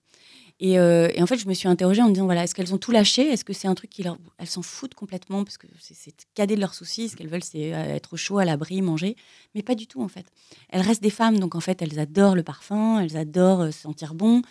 [0.60, 2.72] Et, euh, et en fait, je me suis interrogée en me disant voilà, est-ce qu'elles
[2.72, 3.22] ont tout lâché?
[3.28, 4.16] Est-ce que c'est un truc qui leur.
[4.38, 7.08] Elles s'en foutent complètement parce que c'est- cadet de leurs soucis.
[7.08, 9.16] Ce qu'elles veulent, c'est euh, être au chaud, à l'abri, manger?
[9.56, 10.26] Mais pas du tout, en fait.
[10.70, 13.80] Elles restent des femmes, donc en fait, elles adorent le parfum, elles adorent euh, se
[13.80, 14.42] sentir bon.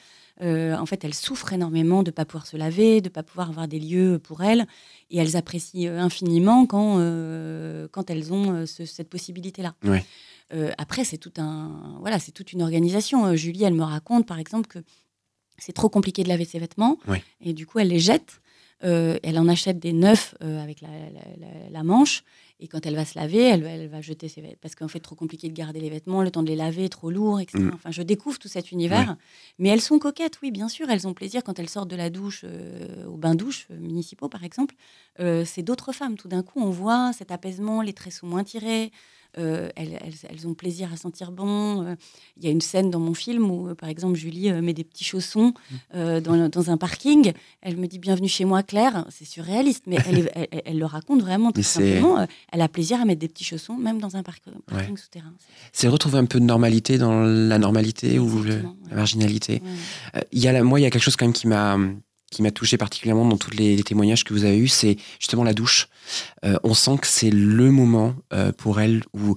[0.42, 3.24] Euh, en fait, elles souffrent énormément de ne pas pouvoir se laver, de ne pas
[3.24, 4.66] pouvoir avoir des lieux pour elles.
[5.10, 9.74] Et elles apprécient infiniment quand, euh, quand elles ont ce- cette possibilité-là.
[9.86, 10.04] Ouais.
[10.78, 13.36] Après, c'est tout un, voilà, c'est toute une organisation.
[13.36, 14.80] Julie, elle me raconte, par exemple, que
[15.58, 16.98] c'est trop compliqué de laver ses vêtements,
[17.42, 18.40] et du coup, elle les jette.
[18.84, 22.26] Euh, elle en achète des neufs euh, avec la, la- la- la manche,
[22.60, 25.00] et quand elle va se laver, elle, elle va jeter ses vêtements parce qu'en fait,
[25.00, 27.60] trop compliqué de garder les vêtements, le temps de les laver, trop lourd, etc.
[27.64, 27.72] Mm.
[27.76, 29.16] Enfin, je découvre tout cet univers,
[29.58, 32.10] mais elles sont coquettes, oui, bien sûr, elles ont plaisir quand elles sortent de la
[32.10, 34.76] douche, euh, au bain-douche euh, municipaux, par exemple.
[35.46, 36.18] C'est d'autres femmes.
[36.18, 38.92] Tout d'un coup, on voit cet apaisement, les traits sont moins tirés.
[39.38, 41.84] Euh, elles, elles- elles ont plaisir à sentir bon.
[41.86, 41.96] Euh,
[42.38, 44.84] Il y a une scène dans mon film où, euh, par exemple, Julie met des
[44.84, 45.54] petits chaussons
[45.96, 47.34] euh, dans, un parking.
[47.62, 49.06] Elle me dit Bienvenue chez moi, Claire.
[49.10, 49.98] C'est surréaliste, mais
[50.66, 52.28] elle, le raconte vraiment c'est- simplement.
[52.52, 55.34] Elle a plaisir à mettre des petits chaussons, même dans un parc- parking souterrain.
[55.72, 58.90] C'est retrouver un peu de normalité dans la normalité ou le- Exactement, ouais.
[58.90, 59.54] la marginalité.
[59.64, 59.70] Ouais.
[60.18, 61.78] Euh, il y a la- moi, il y a quelque chose quand même qui m'a
[62.34, 65.54] qui m'a touché particulièrement dans tous les, témoignages que vous avez eus, c'est justement la
[65.54, 65.88] douche.
[66.44, 69.36] Euh, on sent que c'est le moment euh, pour elle où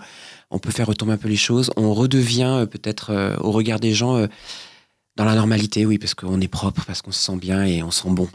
[0.50, 1.70] on peut faire retomber un peu les choses.
[1.76, 4.26] On redevient euh, peut-être au regard des gens
[5.16, 7.90] dans la normalité, oui, parce qu'on est propre, parce qu'on se sent bien et on
[7.90, 8.28] sent bon.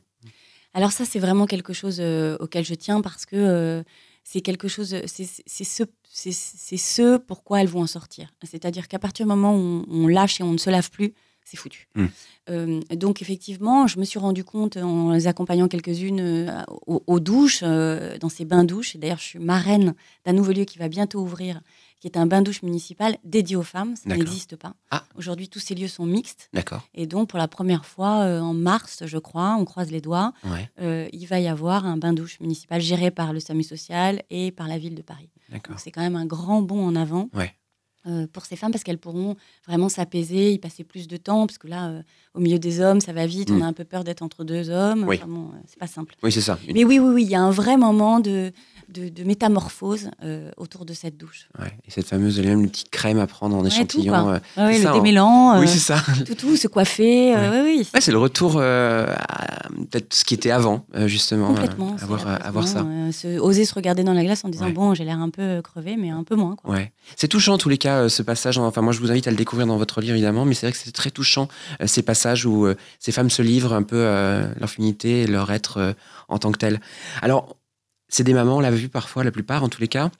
[0.73, 2.01] Alors ça, c'est vraiment quelque chose
[2.39, 3.83] auquel je tiens parce que
[4.23, 8.31] c'est quelque chose, c'est ce, ce pourquoi elles vont en sortir.
[8.43, 11.13] C'est-à-dire qu'à partir du moment où on, on lâche et on ne se lave plus,
[11.43, 11.87] c'est foutu.
[11.95, 12.05] Mm.
[12.49, 17.19] Euh, donc effectivement, je me suis rendu compte en les accompagnant quelques-unes euh, aux, aux
[17.19, 18.95] douches, euh, dans ces bains-douches.
[18.95, 19.93] Et D'ailleurs, je suis marraine
[20.25, 21.61] d'un nouveau lieu qui va bientôt ouvrir,
[21.99, 23.95] qui est un bain-douche municipal dédié aux femmes.
[23.95, 24.73] Ça n'existe pas.
[24.89, 25.03] Ah.
[25.15, 26.49] Aujourd'hui, tous ces lieux sont mixtes.
[26.53, 26.87] D'accord.
[26.95, 31.09] Et donc, pour la première fois, en mars, je crois, on croise les doigts, Ouais.
[31.13, 34.77] il va y avoir un bain-douche municipal géré par le SAMU social et par la
[34.79, 35.29] ville de Paris.
[35.49, 35.79] D'accord.
[35.79, 37.29] C'est quand même un grand bond en avant.
[37.33, 37.53] Ouais.
[38.07, 39.35] Euh, pour ces femmes parce qu'elles pourront
[39.67, 43.01] vraiment s'apaiser, y passer plus de temps, parce que là, euh, au milieu des hommes,
[43.01, 43.57] ça va vite, Mm.
[43.57, 45.05] on a un peu peur d'être entre deux hommes.
[45.07, 45.17] Oui.
[45.21, 46.15] Enfin bon, euh, c'est pas simple.
[46.23, 46.57] Oui, c'est ça.
[46.73, 48.51] Mais oui, oui, oui, il y a un vrai moment de,
[48.89, 51.49] de, de métamorphose euh, autour de cette douche.
[51.59, 51.67] Ouais.
[51.87, 54.29] Et cette fameuse même une petite crème à prendre en Ouais, échantillon.
[54.29, 54.93] euh, Ah oui, le ça, hein.
[54.95, 56.01] démêlant, Oui, euh, c'est ça.
[56.25, 57.35] tout, tout, se coiffer.
[57.35, 57.87] oui, oui.
[57.93, 61.47] Ouais, c'est le retour à peut-être ce qui était avant, justement.
[61.47, 61.95] Complètement.
[62.01, 62.85] avoir, avoir ça.
[63.11, 65.97] se- oser se regarder dans la glace en disant bon, j'ai l'air un peu crevé,
[65.97, 66.55] mais un peu moins.
[66.55, 66.71] Quoi.
[66.71, 66.91] Ouais.
[67.17, 68.57] C'est touchant en tous les cas ce passage.
[68.57, 70.71] Enfin moi je vous invite à le découvrir dans votre livre évidemment, mais c'est vrai
[70.71, 71.47] que c'est très touchant
[71.85, 74.03] ces passages où euh, ces femmes se livrent un peu
[74.59, 75.93] leur féminité leur être euh,
[76.27, 76.79] en tant que telles.
[77.21, 77.55] Alors
[78.07, 80.11] c'est des mamans, on l'a vu parfois, la plupart en tous les cas.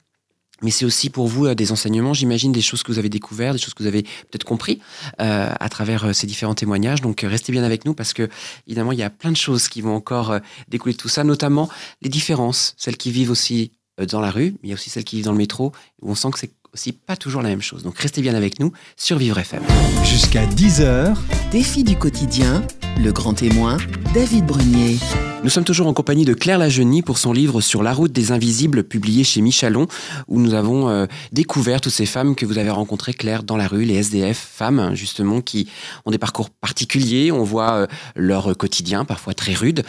[0.63, 3.55] Mais c'est aussi pour vous euh, des enseignements, j'imagine, des choses que vous avez découvertes,
[3.55, 4.79] des choses que vous avez peut-être compris
[5.17, 7.01] à travers ces différents témoignages.
[7.01, 8.29] Donc restez bien avec nous parce que
[8.67, 11.69] évidemment il y a plein de choses qui vont encore découler de tout ça, notamment
[12.01, 13.71] les différences, celles qui vivent aussi
[14.09, 16.11] dans la rue, mais il y a aussi celles qui vivent dans le métro, où
[16.11, 17.83] on sent que c'est aussi pas toujours la même chose.
[17.83, 19.61] Donc restez bien avec nous sur Vivre FM.
[20.03, 21.15] Jusqu'à 10h,
[21.51, 22.63] Défi du quotidien,
[22.97, 23.77] le grand témoin,
[24.13, 24.97] David Brunier.
[25.43, 28.31] Nous sommes toujours en compagnie de Claire Lagenie pour son livre Sur la route des
[28.31, 29.87] invisibles, publié chez Michalon,
[30.27, 33.67] où nous avons euh, découvert toutes ces femmes que vous avez rencontrées, Claire, dans la
[33.67, 35.67] rue, les SDF, femmes, justement, qui
[36.05, 37.31] ont des parcours particuliers.
[37.31, 39.83] On voit euh, leur quotidien, parfois très rude.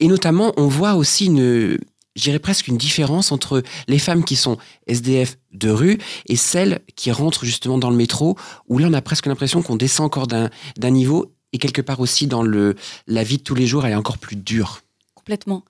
[0.00, 1.78] Et notamment, on voit aussi une,
[2.16, 6.80] je dirais presque une différence entre les femmes qui sont SDF de rue et celles
[6.96, 8.36] qui rentrent justement dans le métro,
[8.68, 10.50] où là, on a presque l'impression qu'on descend encore d'un
[10.90, 11.32] niveau.
[11.52, 12.74] Et quelque part aussi dans le,
[13.06, 14.80] la vie de tous les jours, elle est encore plus dure.
[15.14, 15.64] Complètement.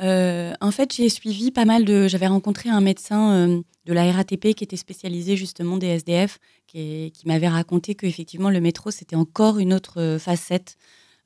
[0.00, 2.06] Euh, en fait, j'ai suivi pas mal de.
[2.08, 6.78] J'avais rencontré un médecin euh, de la RATP qui était spécialisé justement des SDF, qui,
[6.78, 10.76] est- qui m'avait raconté que effectivement le métro c'était encore une autre euh, facette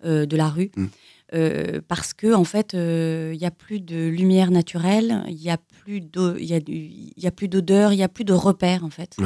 [0.05, 0.87] euh, de la rue, Mm.
[1.35, 5.49] Euh, parce que en fait euh, il y a plus de lumière naturelle, il y
[5.49, 9.17] a plus d'odeur, il y a plus de repères en fait.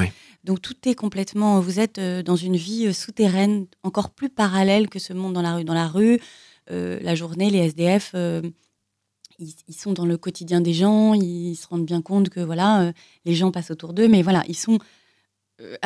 [0.44, 1.58] Donc tout est complètement.
[1.60, 5.42] Vous êtes euh, dans une vie euh, souterraine, encore plus parallèle que ce monde dans
[5.42, 5.64] la rue.
[5.64, 6.20] Dans la rue,
[6.70, 8.12] euh, la journée, les SDF.
[8.14, 8.40] euh,
[9.38, 12.82] ils, ils sont dans le quotidien des gens, ils se rendent bien compte que voilà,
[12.82, 12.92] euh,
[13.24, 14.78] les gens passent autour d'eux, mais voilà, ils sont
[15.60, 15.76] euh,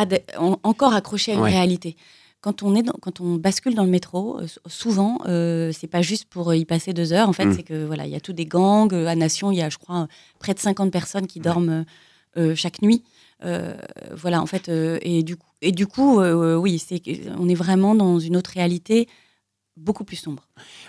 [0.62, 1.50] encore accrochés à une Ouais.
[1.50, 1.96] réalité.
[2.40, 6.00] Quand on, est dans- quand on bascule dans le métro, euh, souvent, euh, c'est pas
[6.00, 7.28] juste pour y passer deux heures.
[7.28, 7.54] En fait, Mm.
[7.54, 8.92] c'est que voilà, il y a tous des gangs.
[8.94, 11.84] euh, À Nation, il y a, je crois, près de 50 personnes qui dorment
[12.38, 13.02] euh, chaque nuit.
[13.44, 13.74] Euh,
[14.14, 17.02] voilà, en fait, et du coup, et du coup, oui, c'est,
[17.38, 19.08] on est vraiment dans une autre réalité,
[19.76, 20.46] beaucoup plus sombre.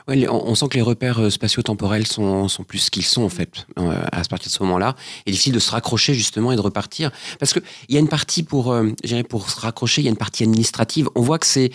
[0.07, 3.23] Ouais, on, on sent que les repères euh, spatio-temporels sont, sont plus ce qu'ils sont
[3.23, 4.95] en fait euh, à partir de ce moment-là.
[5.25, 8.09] Et difficile de se raccrocher justement et de repartir parce que il y a une
[8.09, 8.91] partie pour, euh,
[9.29, 11.09] pour se raccrocher, il y a une partie administrative.
[11.15, 11.71] On voit que c'est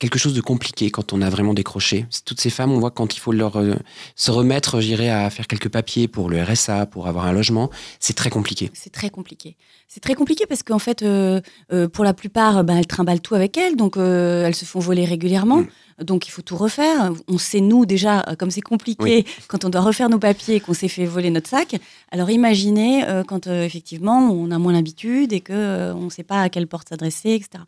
[0.00, 2.06] quelque chose de compliqué quand on a vraiment décroché.
[2.24, 3.74] Toutes ces femmes, on voit quand il faut leur euh,
[4.16, 7.70] se remettre, je dirais, à faire quelques papiers pour le RSA, pour avoir un logement,
[8.00, 8.70] c'est très compliqué.
[8.72, 9.56] C'est très compliqué.
[9.86, 11.40] C'est très compliqué parce qu'en fait, euh,
[11.72, 15.04] euh, pour la plupart, ben, elles trimballent tout avec elles, donc elles se font voler
[15.04, 15.64] régulièrement.
[16.02, 17.12] Donc il faut tout refaire.
[17.28, 20.60] On sait, nous, déjà, euh, comme c'est compliqué, quand on doit refaire nos papiers et
[20.60, 21.76] qu'on s'est fait voler notre sac.
[22.10, 26.10] Alors imaginez euh, quand, euh, effectivement, on a moins l'habitude et qu'on euh, on ne
[26.10, 27.64] sait pas à quelle porte s'adresser, etc.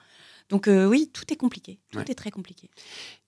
[0.51, 1.79] Donc oui, tout est compliqué.
[1.91, 2.05] Tout Ouais.
[2.09, 2.69] est très compliqué.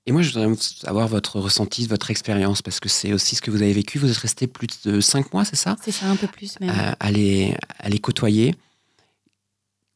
[0.06, 3.50] Et moi, je voudrais avoir votre ressenti, votre expérience, parce que c'est aussi ce que
[3.50, 3.98] vous avez vécu.
[3.98, 5.76] Vous êtes resté plus de cinq mois, c'est ça?
[5.82, 6.68] C'est ça un peu plus, même.
[6.68, 8.54] à, à les, à les côtoyer.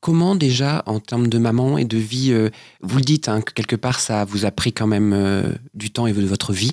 [0.00, 2.50] Comment déjà, en termes de maman et de vie, euh,
[2.82, 5.90] vous le dites, hein, que quelque part, ça vous a pris quand même euh, du
[5.90, 6.70] temps et de votre vie,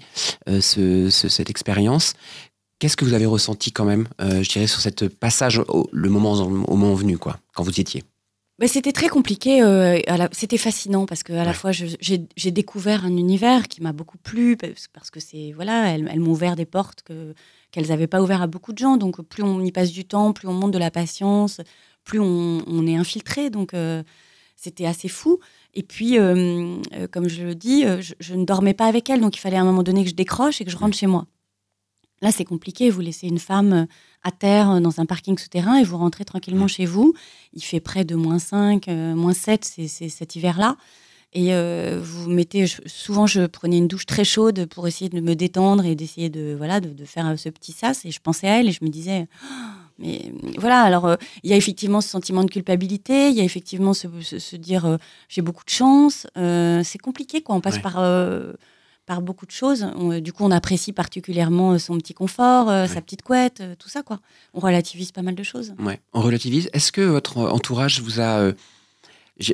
[0.47, 2.13] euh, ce- ce- cette expérience.
[2.77, 6.33] Qu'est-ce que vous avez ressenti quand même, je dirais, sur cette passage au, le moment,
[6.33, 8.03] au moment venu, quoi, quand vous y étiez?
[8.59, 9.59] Ben, c'était très compliqué.
[10.31, 14.55] C'était fascinant parce que à la fois j'ai découvert un univers qui m'a beaucoup plu
[14.55, 17.33] parce parce que c'est voilà, elles, elles m'ont ouvert des portes que
[17.71, 18.95] qu'elles n'avaient pas ouvert à beaucoup de gens.
[18.95, 21.59] Donc plus on y passe du temps, plus on monte de la patience,
[22.05, 23.49] plus on, on est infiltré.
[23.49, 24.01] Donc euh,
[24.55, 25.39] c'était assez fou.
[25.73, 29.19] Et puis euh, euh, comme je le dis, je, je ne dormais pas avec elles,
[29.19, 31.07] donc il fallait à un moment donné que je décroche et que je rentre chez
[31.07, 31.25] moi.
[32.21, 32.89] Là, c'est compliqué.
[32.89, 33.87] Vous laissez une femme
[34.23, 37.13] à terre dans un parking souterrain et vous rentrez tranquillement chez vous.
[37.53, 40.77] Il fait près de moins 5, euh, moins 7, c'est cet hiver-là.
[41.33, 45.19] Et euh, vous mettez, je- souvent je prenais une douche très chaude pour essayer de
[45.19, 48.05] me détendre et d'essayer de, voilà, de, de faire ce petit sas.
[48.05, 49.27] Et je pensais à elle et je me disais,
[49.99, 53.43] mais voilà, alors euh, il y a effectivement ce sentiment de culpabilité, il y a
[53.43, 54.97] effectivement se, se- se dire, euh,
[55.29, 56.27] j'ai beaucoup de chance.
[56.37, 57.55] Euh, c'est compliqué, quoi.
[57.55, 57.81] On passe Ouais.
[57.81, 57.97] par,
[59.05, 59.85] par beaucoup de choses.
[59.95, 64.19] On- du coup, on apprécie particulièrement son petit confort, sa petite couette, tout ça, quoi.
[64.53, 65.73] On relativise pas mal de choses.
[65.79, 65.99] Ouais.
[66.13, 66.69] On relativise.
[66.73, 68.51] Est-ce que votre entourage vous a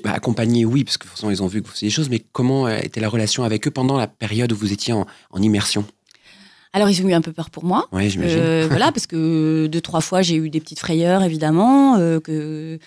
[0.04, 0.64] bah, accompagné?
[0.66, 3.00] Oui, parce que forcément, ils ont vu que vous faisiez des choses, mais comment était
[3.02, 5.86] la relation avec eux pendant la période où vous étiez en, en immersion?
[6.74, 7.88] Alors, ils ont eu un peu peur pour moi.
[7.92, 8.40] Oui, j'imagine.
[8.40, 12.80] Euh, voilà, parce que deux, trois fois, j'ai eu des petites frayeurs, évidemment, euh, que,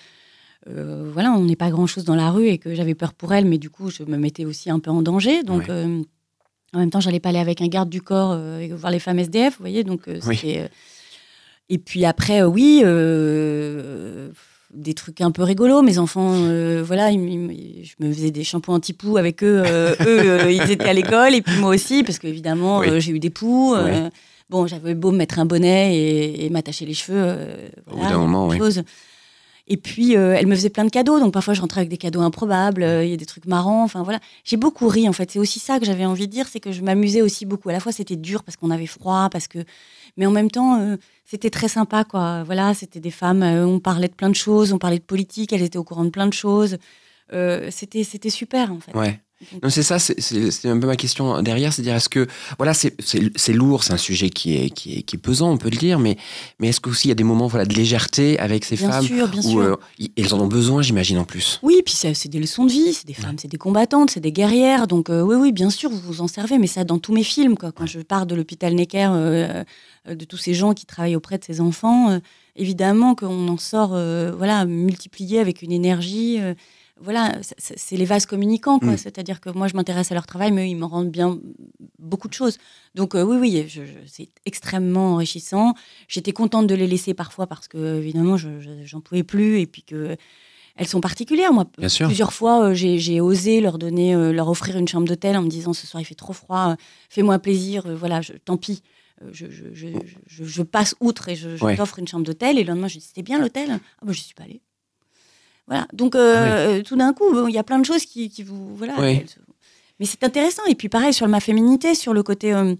[0.67, 3.45] euh, voilà, on n'est pas grand-chose dans la rue et que j'avais peur pour elle,
[3.45, 5.43] mais du coup, je me mettais aussi un peu en danger.
[5.43, 6.01] Donc, euh,
[6.73, 9.19] en même temps, j'allais pas aller avec un garde du corps euh, voir les femmes
[9.19, 9.83] SDF, vous voyez.
[9.83, 10.69] Donc, c'était.
[11.67, 12.83] Et puis après, oui,
[14.75, 15.81] des trucs un peu rigolos.
[15.81, 16.31] Mes enfants,
[16.83, 19.63] voilà, je me faisais des shampoings anti-poux avec eux.
[20.01, 23.75] eux, ils étaient à l'école et puis moi aussi, parce qu'évidemment, j'ai eu des poux.
[24.49, 27.35] bon, j'avais beau me mettre un bonnet et, m'attacher les cheveux.
[27.91, 28.59] Au bout d'un moment, oui.
[29.67, 31.19] Et puis, euh, elle me faisait plein de cadeaux.
[31.19, 32.83] Donc, parfois, je rentrais avec des cadeaux improbables.
[32.83, 33.83] Euh, il y a des trucs marrants.
[33.83, 34.19] Enfin, voilà.
[34.43, 35.31] J'ai beaucoup ri, en fait.
[35.31, 36.47] C'est aussi ça que j'avais envie de dire.
[36.47, 37.69] C'est que je m'amusais aussi beaucoup.
[37.69, 39.59] À la fois, c'était dur parce qu'on avait froid, parce que.
[40.17, 42.43] Mais en même temps, euh, c'était très sympa, quoi.
[42.43, 43.41] Voilà, c'était des femmes.
[43.41, 44.71] on parlait de plein de choses.
[44.71, 45.51] On parlait de politique.
[45.51, 46.77] Elles étaient au courant de plein de choses.
[47.71, 48.95] c'était, c'était super, en fait.
[48.95, 49.19] Ouais.
[49.63, 52.27] Non, c'est ça, c'est un peu ma question derrière, c'est-à-dire est-ce que
[52.57, 55.69] voilà, c'est lourd, c'est un sujet qui est, qui est, qui est pesant, on peut
[55.69, 56.17] le dire, mais
[56.59, 59.05] mais est-ce qu'aussi il y a des moments voilà de légèreté avec ces bien femmes
[59.05, 59.59] sûr, bien où sûr.
[59.59, 59.75] Euh,
[60.17, 61.59] elles en ont besoin, j'imagine en plus?
[61.63, 64.31] Oui, puis c'est des leçons de vie, c'est des femmes, c'est des combattantes, c'est des
[64.31, 67.13] guerrières, donc euh, oui oui, bien sûr, vous vous en servez, mais ça dans tous
[67.13, 67.71] mes films quoi.
[67.71, 69.63] Quand je pars de l'hôpital Necker, euh,
[70.07, 72.19] de tous ces gens qui travaillent auprès de ces enfants,
[72.55, 73.89] évidemment qu'on en sort
[74.37, 76.39] voilà multiplié avec une énergie
[77.01, 78.93] voilà, c'est les vases communicants, quoi.
[78.93, 78.97] Mm.
[78.97, 81.37] C'est-à-dire que moi, je m'intéresse à leur travail, mais ils me rendent bien
[81.99, 82.57] beaucoup de choses.
[82.95, 85.73] Donc, euh, oui, oui, c'est extrêmement enrichissant.
[86.07, 90.15] J'étais contente de les laisser parfois parce que, évidemment, j'en pouvais plus et puis que.
[90.77, 91.63] Elles sont particulières, moi.
[91.77, 95.47] Plusieurs fois, euh, j'ai osé leur donner, euh, leur offrir une chambre d'hôtel en me
[95.47, 96.75] disant ce soir il fait trop froid,
[97.09, 98.81] fais-moi plaisir, voilà, tant pis.
[99.31, 99.45] Je,
[100.27, 102.57] je, passe outre et je, t'offre une chambre d'hôtel.
[102.57, 104.61] Et le lendemain, je dis C'était bien l'hôtel Ah, ben, je suis pas allée.
[105.67, 105.87] Voilà.
[105.93, 108.75] Donc, euh, tout d'un coup, il y a plein de choses qui, vous.
[108.75, 108.95] Voilà.
[109.99, 110.63] Mais c'est intéressant.
[110.67, 112.53] Et puis, pareil, sur ma féminité, sur le côté.
[112.53, 112.75] Euh,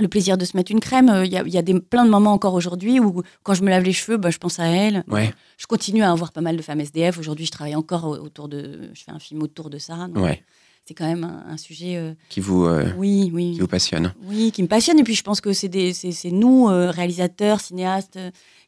[0.00, 2.04] le plaisir de se mettre une crème, euh, il y a, y a des, plein
[2.04, 4.66] de moments encore aujourd'hui où, quand je me lave les cheveux, bah, je pense à
[4.66, 5.02] elle.
[5.08, 5.34] Ouais.
[5.56, 7.18] Je continue à avoir pas mal de femmes SDF.
[7.18, 8.90] Aujourd'hui, je travaille encore autour de.
[8.94, 10.08] Je fais un film autour de ça.
[10.14, 10.44] ouais.
[10.84, 12.16] C'est quand même un, sujet.
[12.30, 12.66] qui vous.
[12.96, 13.54] oui, oui.
[13.54, 14.14] Qui vous passionne.
[14.22, 14.98] Oui, qui me passionne.
[15.00, 18.18] Et puis, je pense que c'est nous, réalisateurs, cinéastes,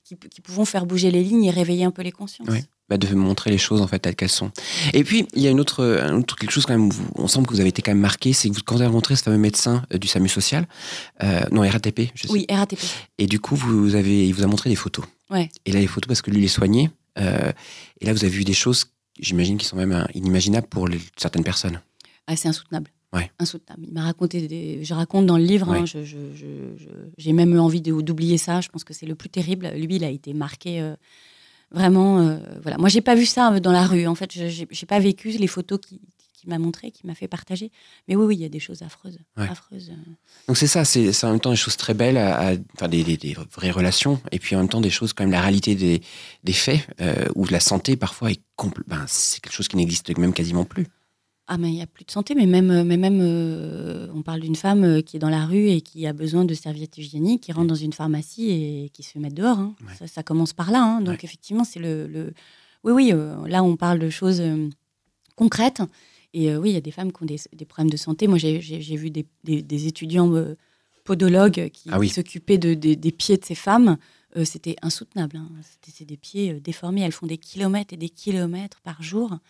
[0.04, 2.48] qui, qui, pouvons faire bouger les lignes et réveiller un peu les consciences.
[2.90, 4.50] Bah, de montrer les choses en fait telles qu'elles sont.
[4.94, 6.88] Et puis il y a une autre, un autre quelque chose quand même.
[6.88, 8.80] Où on semble que vous avez été quand même marqué, c'est que vous, quand vous
[8.80, 10.66] avez rencontré ce fameux médecin euh, du SAMU social,
[11.22, 12.32] euh, non RATP, je sais.
[12.32, 12.80] Oui, RATP.
[13.18, 15.04] Et du coup, vous avez, il vous a montré des photos.
[15.30, 15.48] Ouais.
[15.66, 16.90] Et là, les photos parce que lui, il est soigné.
[17.20, 17.52] Euh,
[18.00, 18.86] et là, vous avez vu des choses,
[19.20, 21.80] j'imagine, qui sont même inimaginables pour certaines personnes.
[22.26, 22.90] Ah, c'est insoutenable.
[23.12, 23.30] Ouais.
[23.38, 23.84] Insoutenable.
[23.86, 25.84] Il m'a raconté, des, je raconte dans le livre, hein,
[27.18, 28.60] j'ai même eu envie d'oublier ça.
[28.60, 29.70] Je pense que c'est le plus terrible.
[29.76, 30.94] Lui, il a été marqué
[31.72, 32.78] Vraiment, euh, voilà.
[32.78, 34.06] Moi, j'ai pas vu ça euh, dans la rue.
[34.06, 36.00] En fait, j'ai pas vécu les photos qui,
[36.40, 37.70] qui m'a montré, qui m'a fait partager.
[38.08, 39.18] Mais oui, oui, il y a des choses affreuses.
[39.36, 39.90] affreuses.
[39.90, 40.12] Euh.
[40.48, 43.36] Donc c'est ça, c'est en même temps des choses très belles, à, enfin des, des,
[43.52, 46.00] vraies relations, et puis en même temps des choses quand même la réalité des,
[46.42, 48.40] des faits, euh, où la santé parfois est
[48.86, 50.86] ben, c'est quelque chose qui n'existe même quasiment plus.
[51.52, 54.38] Ah, mais il n'y a plus de santé, mais même, mais même euh, on parle
[54.38, 57.42] d'une femme euh, qui est dans la rue et qui a besoin de serviettes hygiéniques,
[57.42, 59.58] qui rentre dans une pharmacie et qui se fait mettre dehors.
[59.58, 59.74] Hein.
[60.06, 60.80] Ça, commence par là.
[60.80, 61.00] Hein.
[61.00, 62.34] Donc, effectivement, c'est le, le,
[62.84, 64.40] Oui, oui, euh, là, on parle de choses
[65.34, 65.82] concrètes.
[66.34, 68.28] Et oui, il y a des femmes qui ont des, des problèmes de santé.
[68.28, 68.60] Moi, j'ai
[68.96, 70.32] vu des, des, étudiants
[71.02, 73.96] podologues qui, ah s'occupaient de, des pieds de ces femmes.
[74.44, 75.38] C'était insoutenable.
[75.38, 75.48] Hein.
[75.82, 77.00] C'était des pieds déformés.
[77.00, 79.40] Elles font des kilomètres et des kilomètres par jour.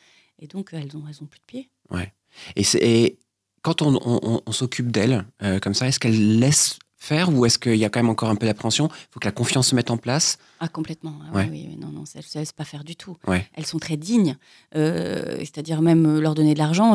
[0.40, 1.70] Et donc, elles n'ont elles ont plus de pieds.
[1.90, 2.12] Ouais.
[2.56, 3.18] Et, et
[3.62, 7.76] quand on, on, s'occupe d'elle euh, comme ça, est-ce qu'elle laisse faire ou est-ce qu'il
[7.76, 8.88] y a quand même encore un peu d'appréhension?
[8.90, 11.14] Il faut que la confiance se mette en place Ah, complètement.
[11.34, 13.16] Ah oui, non, non, elles ne se laissent pas faire du tout.
[13.26, 13.46] Ouais.
[13.54, 14.36] Elles sont très dignes.
[14.76, 16.94] Euh, c'est-à-dire même euh, leur donner de l'argent.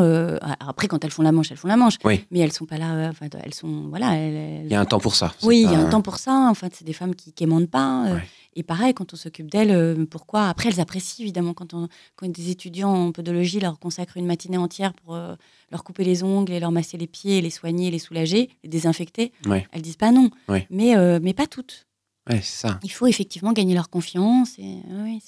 [0.59, 1.97] après, quand elles font la manche, elles font la manche.
[2.03, 2.25] Oui.
[2.31, 3.09] Mais elles sont pas là.
[3.09, 3.87] Enfin, elles sont.
[3.89, 4.15] Voilà.
[4.15, 5.33] il y a un temps pour ça.
[5.43, 6.47] Oui, il y a un temps pour ça.
[6.49, 8.07] En fait, c'est des femmes qui n'aimandent pas.
[8.55, 10.47] Et pareil, quand on s'occupe d'elles, euh, pourquoi?
[10.47, 14.57] Après, elles apprécient évidemment quand, on, quand des étudiants en podologie leur consacrent une matinée
[14.57, 15.35] entière pour euh,
[15.71, 19.33] leur couper les ongles et leur masser les pieds, les soigner, les soulager, les désinfecter.
[19.71, 20.29] Elles disent pas non,
[20.69, 21.85] mais, euh, mais pas toutes.
[22.29, 22.79] Ouais, ça.
[22.81, 24.57] Il faut effectivement gagner leur confiance.
[24.57, 24.77] Et,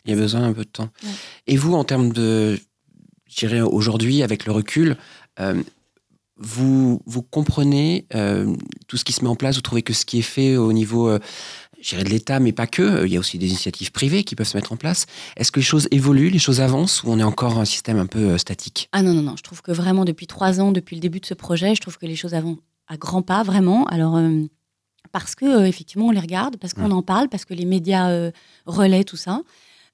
[0.05, 0.89] Il y a besoin un peu de temps.
[1.45, 2.57] Et vous, en termes de,
[3.27, 4.97] je dirais aujourd'hui, avec le recul,
[6.37, 8.07] vous, vous comprenez
[8.87, 10.73] tout ce qui se met en place, vous trouvez que ce qui est fait au
[10.73, 11.15] niveau
[11.89, 13.05] dirais de l'État, mais pas que.
[13.05, 15.05] Il y a aussi des initiatives privées qui peuvent se mettre en place.
[15.35, 18.05] Est-ce que les choses évoluent, les choses avancent, ou on est encore un système un
[18.05, 18.89] peu euh, statique?
[18.91, 19.35] Ah non, non, non.
[19.37, 21.97] Je trouve que vraiment, depuis trois ans, depuis le début de ce projet, je trouve
[21.97, 23.85] que les choses avancent à grands pas, vraiment.
[23.85, 24.43] Alors, euh,
[25.11, 28.31] parce que, euh, effectivement, on les regarde, parce qu'on en parle, parce que les médias
[28.65, 29.41] relaient tout ça.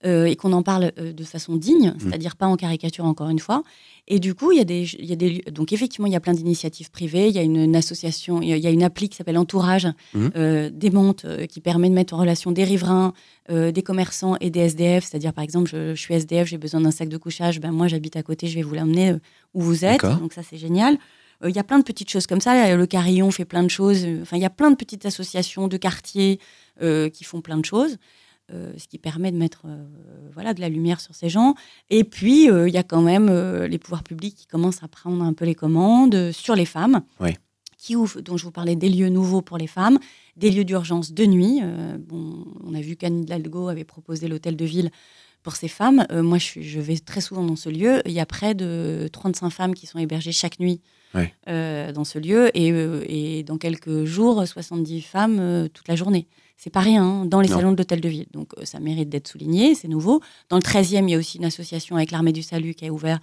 [0.05, 3.39] Euh, et qu'on en parle euh, de façon digne, c'est-à-dire pas en caricature encore une
[3.39, 3.63] fois.
[4.09, 6.15] Et du coup, il y a des, il y a des donc effectivement, il y
[6.15, 7.29] a plein d'initiatives privées.
[7.29, 10.31] Il y a une, une association, il y a- une appli qui s'appelle Entourage, Mhm.
[10.35, 13.13] euh, des montes euh, qui permet de mettre en relation des riverains,
[13.49, 15.05] euh, des commerçants et des SDF.
[15.05, 17.61] C'est-à-dire, par exemple, je, je suis SDF, j'ai besoin d'un sac de couchage.
[17.61, 19.13] Ben moi, j'habite à côté, je vais vous l'emmener
[19.53, 20.01] où vous êtes.
[20.19, 20.97] Donc ça, c'est génial.
[21.45, 22.73] Il y a plein de petites choses comme ça.
[22.75, 24.05] Le Carillon fait plein de choses.
[24.21, 26.39] Enfin, il y a plein de petites associations de quartiers
[27.13, 27.97] qui font plein de choses.
[28.51, 29.85] Euh, ce qui permet de mettre euh,
[30.33, 31.55] voilà, de la lumière sur ces gens.
[31.89, 33.31] Et puis, euh, il y a quand même
[33.63, 37.35] les pouvoirs publics qui commencent à prendre un peu les commandes sur les femmes, Oui.
[37.77, 39.97] qui ouvrent, dont je vous parlais, des lieux nouveaux pour les femmes,
[40.35, 41.61] des lieux d'urgence de nuit.
[41.99, 44.91] Bon, on a vu qu'Anne Hidalgo avait proposé l'hôtel de ville
[45.41, 46.05] pour ces femmes.
[46.11, 48.01] Moi, je, vais très souvent dans ce lieu.
[48.05, 50.81] Il y a près de 35 femmes qui sont hébergées chaque nuit
[51.47, 52.51] dans ce lieu.
[52.57, 56.27] Et, et dans quelques jours, 70 femmes toute la journée.
[56.56, 57.58] C'est pas rien hein, dans les Non.
[57.58, 58.28] salons de l'hôtel de ville.
[58.32, 60.22] Donc euh, ça mérite d'être souligné, c'est nouveau.
[60.49, 62.89] Dans le 13e, il y a aussi une association avec l'Armée du Salut qui est
[62.89, 63.22] ouverte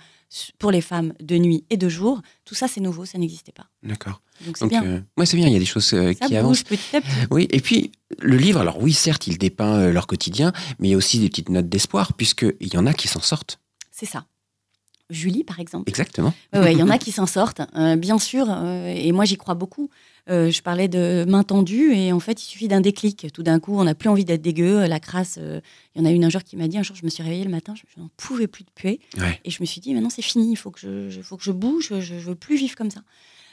[0.58, 2.20] pour les femmes de nuit et de jour.
[2.44, 3.66] Tout ça, c'est nouveau, ça n'existait pas.
[3.82, 4.20] D'accord.
[4.44, 4.84] Donc c'est bien.
[4.84, 6.62] euh, ouais, c'est bien, il y a des choses euh, ça qui bouge avancent.
[6.64, 7.10] petit à petit.
[7.30, 10.90] Oui, et puis le livre, alors oui, certes, il dépeint euh, leur quotidien, mais il
[10.90, 13.58] y a aussi des petites notes d'espoir, puisqu'il y en a qui s'en sortent.
[13.90, 14.26] C'est ça.
[15.08, 15.88] Julie, par exemple.
[15.90, 16.32] Exactement.
[16.52, 18.48] Ouais, il y en a qui s'en sortent, euh, bien sûr,
[18.86, 19.90] et moi j'y crois beaucoup.
[20.28, 23.28] Euh, je parlais de main tendue, et en fait, il suffit d'un déclic.
[23.32, 25.38] Tout d'un coup, on n'a plus envie d'être dégueu, la crasse.
[25.40, 25.60] euh,
[25.94, 27.22] Il y en a une un jour qui m'a dit, un jour, je me suis
[27.22, 29.40] réveillée le matin, je, je n'en pouvais plus de puer, Ouais.
[29.44, 31.44] et je me suis dit, maintenant c'est fini, il faut que je, je- faut que
[31.44, 33.00] je bouge, je ne veux plus vivre comme ça.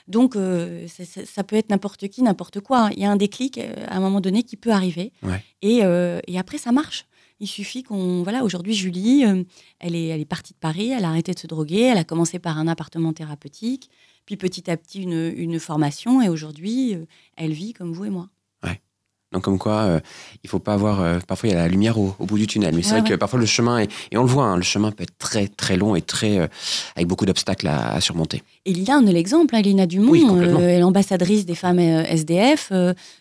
[0.06, 0.86] Donc, euh,
[1.26, 2.90] ça peut être n'importe qui, n'importe quoi.
[2.96, 5.42] Il y a un déclic euh, à un moment donné qui peut arriver, Ouais.
[5.62, 7.06] et, euh, et après, ça marche.
[7.40, 8.22] Il suffit qu'on.
[8.24, 9.44] Voilà, aujourd'hui, Julie, euh,
[9.78, 12.02] elle, est, elle est partie de Paris, elle a arrêté de se droguer, elle a
[12.04, 13.90] commencé par un appartement thérapeutique,
[14.28, 17.06] puis petit à petit une, une formation, et aujourd'hui, euh,
[17.38, 18.28] elle vit comme vous et moi.
[19.32, 20.00] Donc comme quoi, euh,
[20.42, 21.00] il faut pas avoir.
[21.02, 23.00] euh, parfois, il y a la lumière au, au bout du tunnel, mais c'est Ouais,
[23.00, 25.18] vrai que parfois le chemin est, et on le voit, hein, le chemin peut être
[25.18, 26.46] très très long et très euh,
[26.96, 28.42] avec beaucoup d'obstacles à, à surmonter.
[28.64, 30.60] Et Lila en est l'exemple, hein, Lina Dumont, Oui, complètement.
[30.60, 32.72] euh, elle est l'ambassadrice des femmes SDF.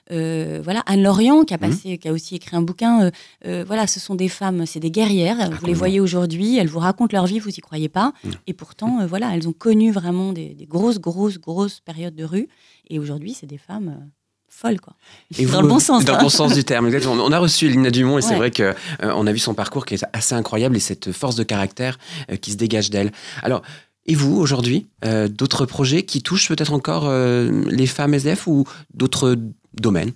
[0.10, 1.70] voilà, Anne Lorient, qui a, Mhm.
[1.70, 3.12] passé, qui a aussi écrit un bouquin.
[3.44, 5.50] voilà, ce sont des femmes, c'est des guerrières.
[5.60, 8.14] vous les voyez aujourd'hui, elles vous racontent leur vie, vous y croyez pas.
[8.24, 8.32] Mhm.
[8.48, 12.48] Et pourtant, voilà, elles ont connu vraiment des, des grosses, grosses, grosses périodes de rue.
[12.90, 14.10] Et aujourd'hui, c'est des femmes
[14.50, 14.94] folles, quoi.
[15.38, 16.18] Et Dans vous, le bon sens, Dans hein.
[16.18, 17.16] le bon sens du terme, exactement.
[17.24, 19.86] On a reçu Lina Dumont et c'est vrai que euh, on a vu son parcours
[19.86, 22.00] qui est assez incroyable et cette force de caractère
[22.32, 23.12] euh, qui se dégage d'elle.
[23.44, 23.62] Alors,
[24.06, 29.36] et vous, aujourd'hui, euh, d'autres projets qui touchent peut-être encore les femmes SDF ou d'autres
[29.74, 30.14] domaines?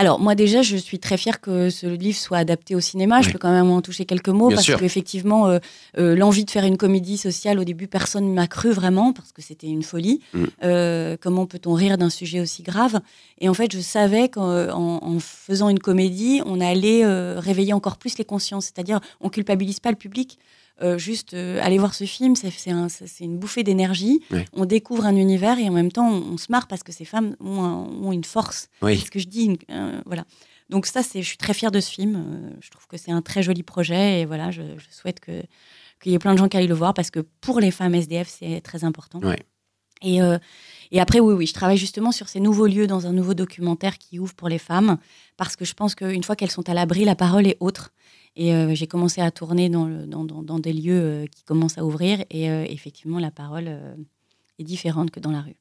[0.00, 3.20] Alors, moi, déjà, je suis très fière que ce livre soit adapté au cinéma.
[3.20, 5.58] Je peux quand même en toucher quelques mots Bien parce qu'effectivement, euh,
[5.98, 9.32] euh, l'envie de faire une comédie sociale, au début, personne ne m'a cru vraiment parce
[9.32, 10.22] que c'était une folie.
[10.32, 10.44] Mm.
[10.64, 13.02] Euh, comment peut-on rire d'un sujet aussi grave?
[13.42, 17.74] Et en fait, je savais qu'en en, en faisant une comédie, on allait euh, réveiller
[17.74, 18.64] encore plus les consciences.
[18.64, 20.38] C'est-à-dire, on culpabilise pas le public.
[20.82, 24.20] Euh, juste euh, aller voir ce film, c'est c'est un- c'est une bouffée d'énergie.
[24.54, 27.04] On découvre un univers et en même temps, on, on se marre parce que ces
[27.04, 28.98] femmes ont, un- ont une force Oui.
[28.98, 29.44] c'est ce que je dis.
[29.44, 30.24] une- euh, voilà.
[30.70, 32.14] Donc ça, c'est, je suis très fière de ce film.
[32.16, 35.42] Euh, je trouve que c'est un très joli projet et voilà, je, je souhaite que
[36.02, 37.94] qu'il y ait plein de gens qui aillent le voir parce que pour les femmes
[37.94, 39.18] SDF, c'est très important.
[39.20, 39.38] Ouais.
[40.02, 40.38] Et, euh,
[40.92, 43.98] et après, oui, oui, je travaille justement sur ces nouveaux lieux dans un nouveau documentaire
[43.98, 44.98] qui ouvre pour les femmes
[45.36, 47.92] parce que je pense qu'une fois qu'elles sont à l'abri, la parole est autre.
[48.36, 51.42] Et euh, j'ai commencé à tourner dans, le- dans, dans- dans des lieux euh, qui
[51.44, 53.68] commencent à ouvrir et effectivement, la parole
[54.58, 55.56] est différente que dans la rue.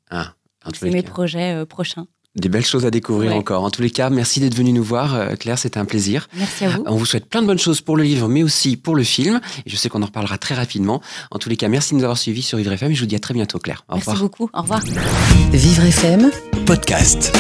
[0.64, 2.08] Ah, C'est mes projets prochains.
[2.36, 3.38] Des belles choses à découvrir Ouais.
[3.38, 3.64] encore.
[3.64, 6.28] En tous les cas, merci d'être venu nous voir, euh, Claire, c'était un plaisir.
[6.38, 6.84] Merci à vous.
[6.86, 9.42] On vous souhaite plein de bonnes choses pour le livre, mais aussi pour le film.
[9.66, 11.02] Et je sais qu'on en reparlera très rapidement.
[11.32, 13.08] En tous les cas, merci de nous avoir suivis sur Vivre FM et je vous
[13.08, 13.84] dis à très bientôt, Claire.
[13.90, 14.24] Au Merci revoir.
[14.24, 14.50] beaucoup.
[14.54, 14.80] Au revoir.
[15.52, 16.30] Vivre FM
[16.68, 17.36] Podcast.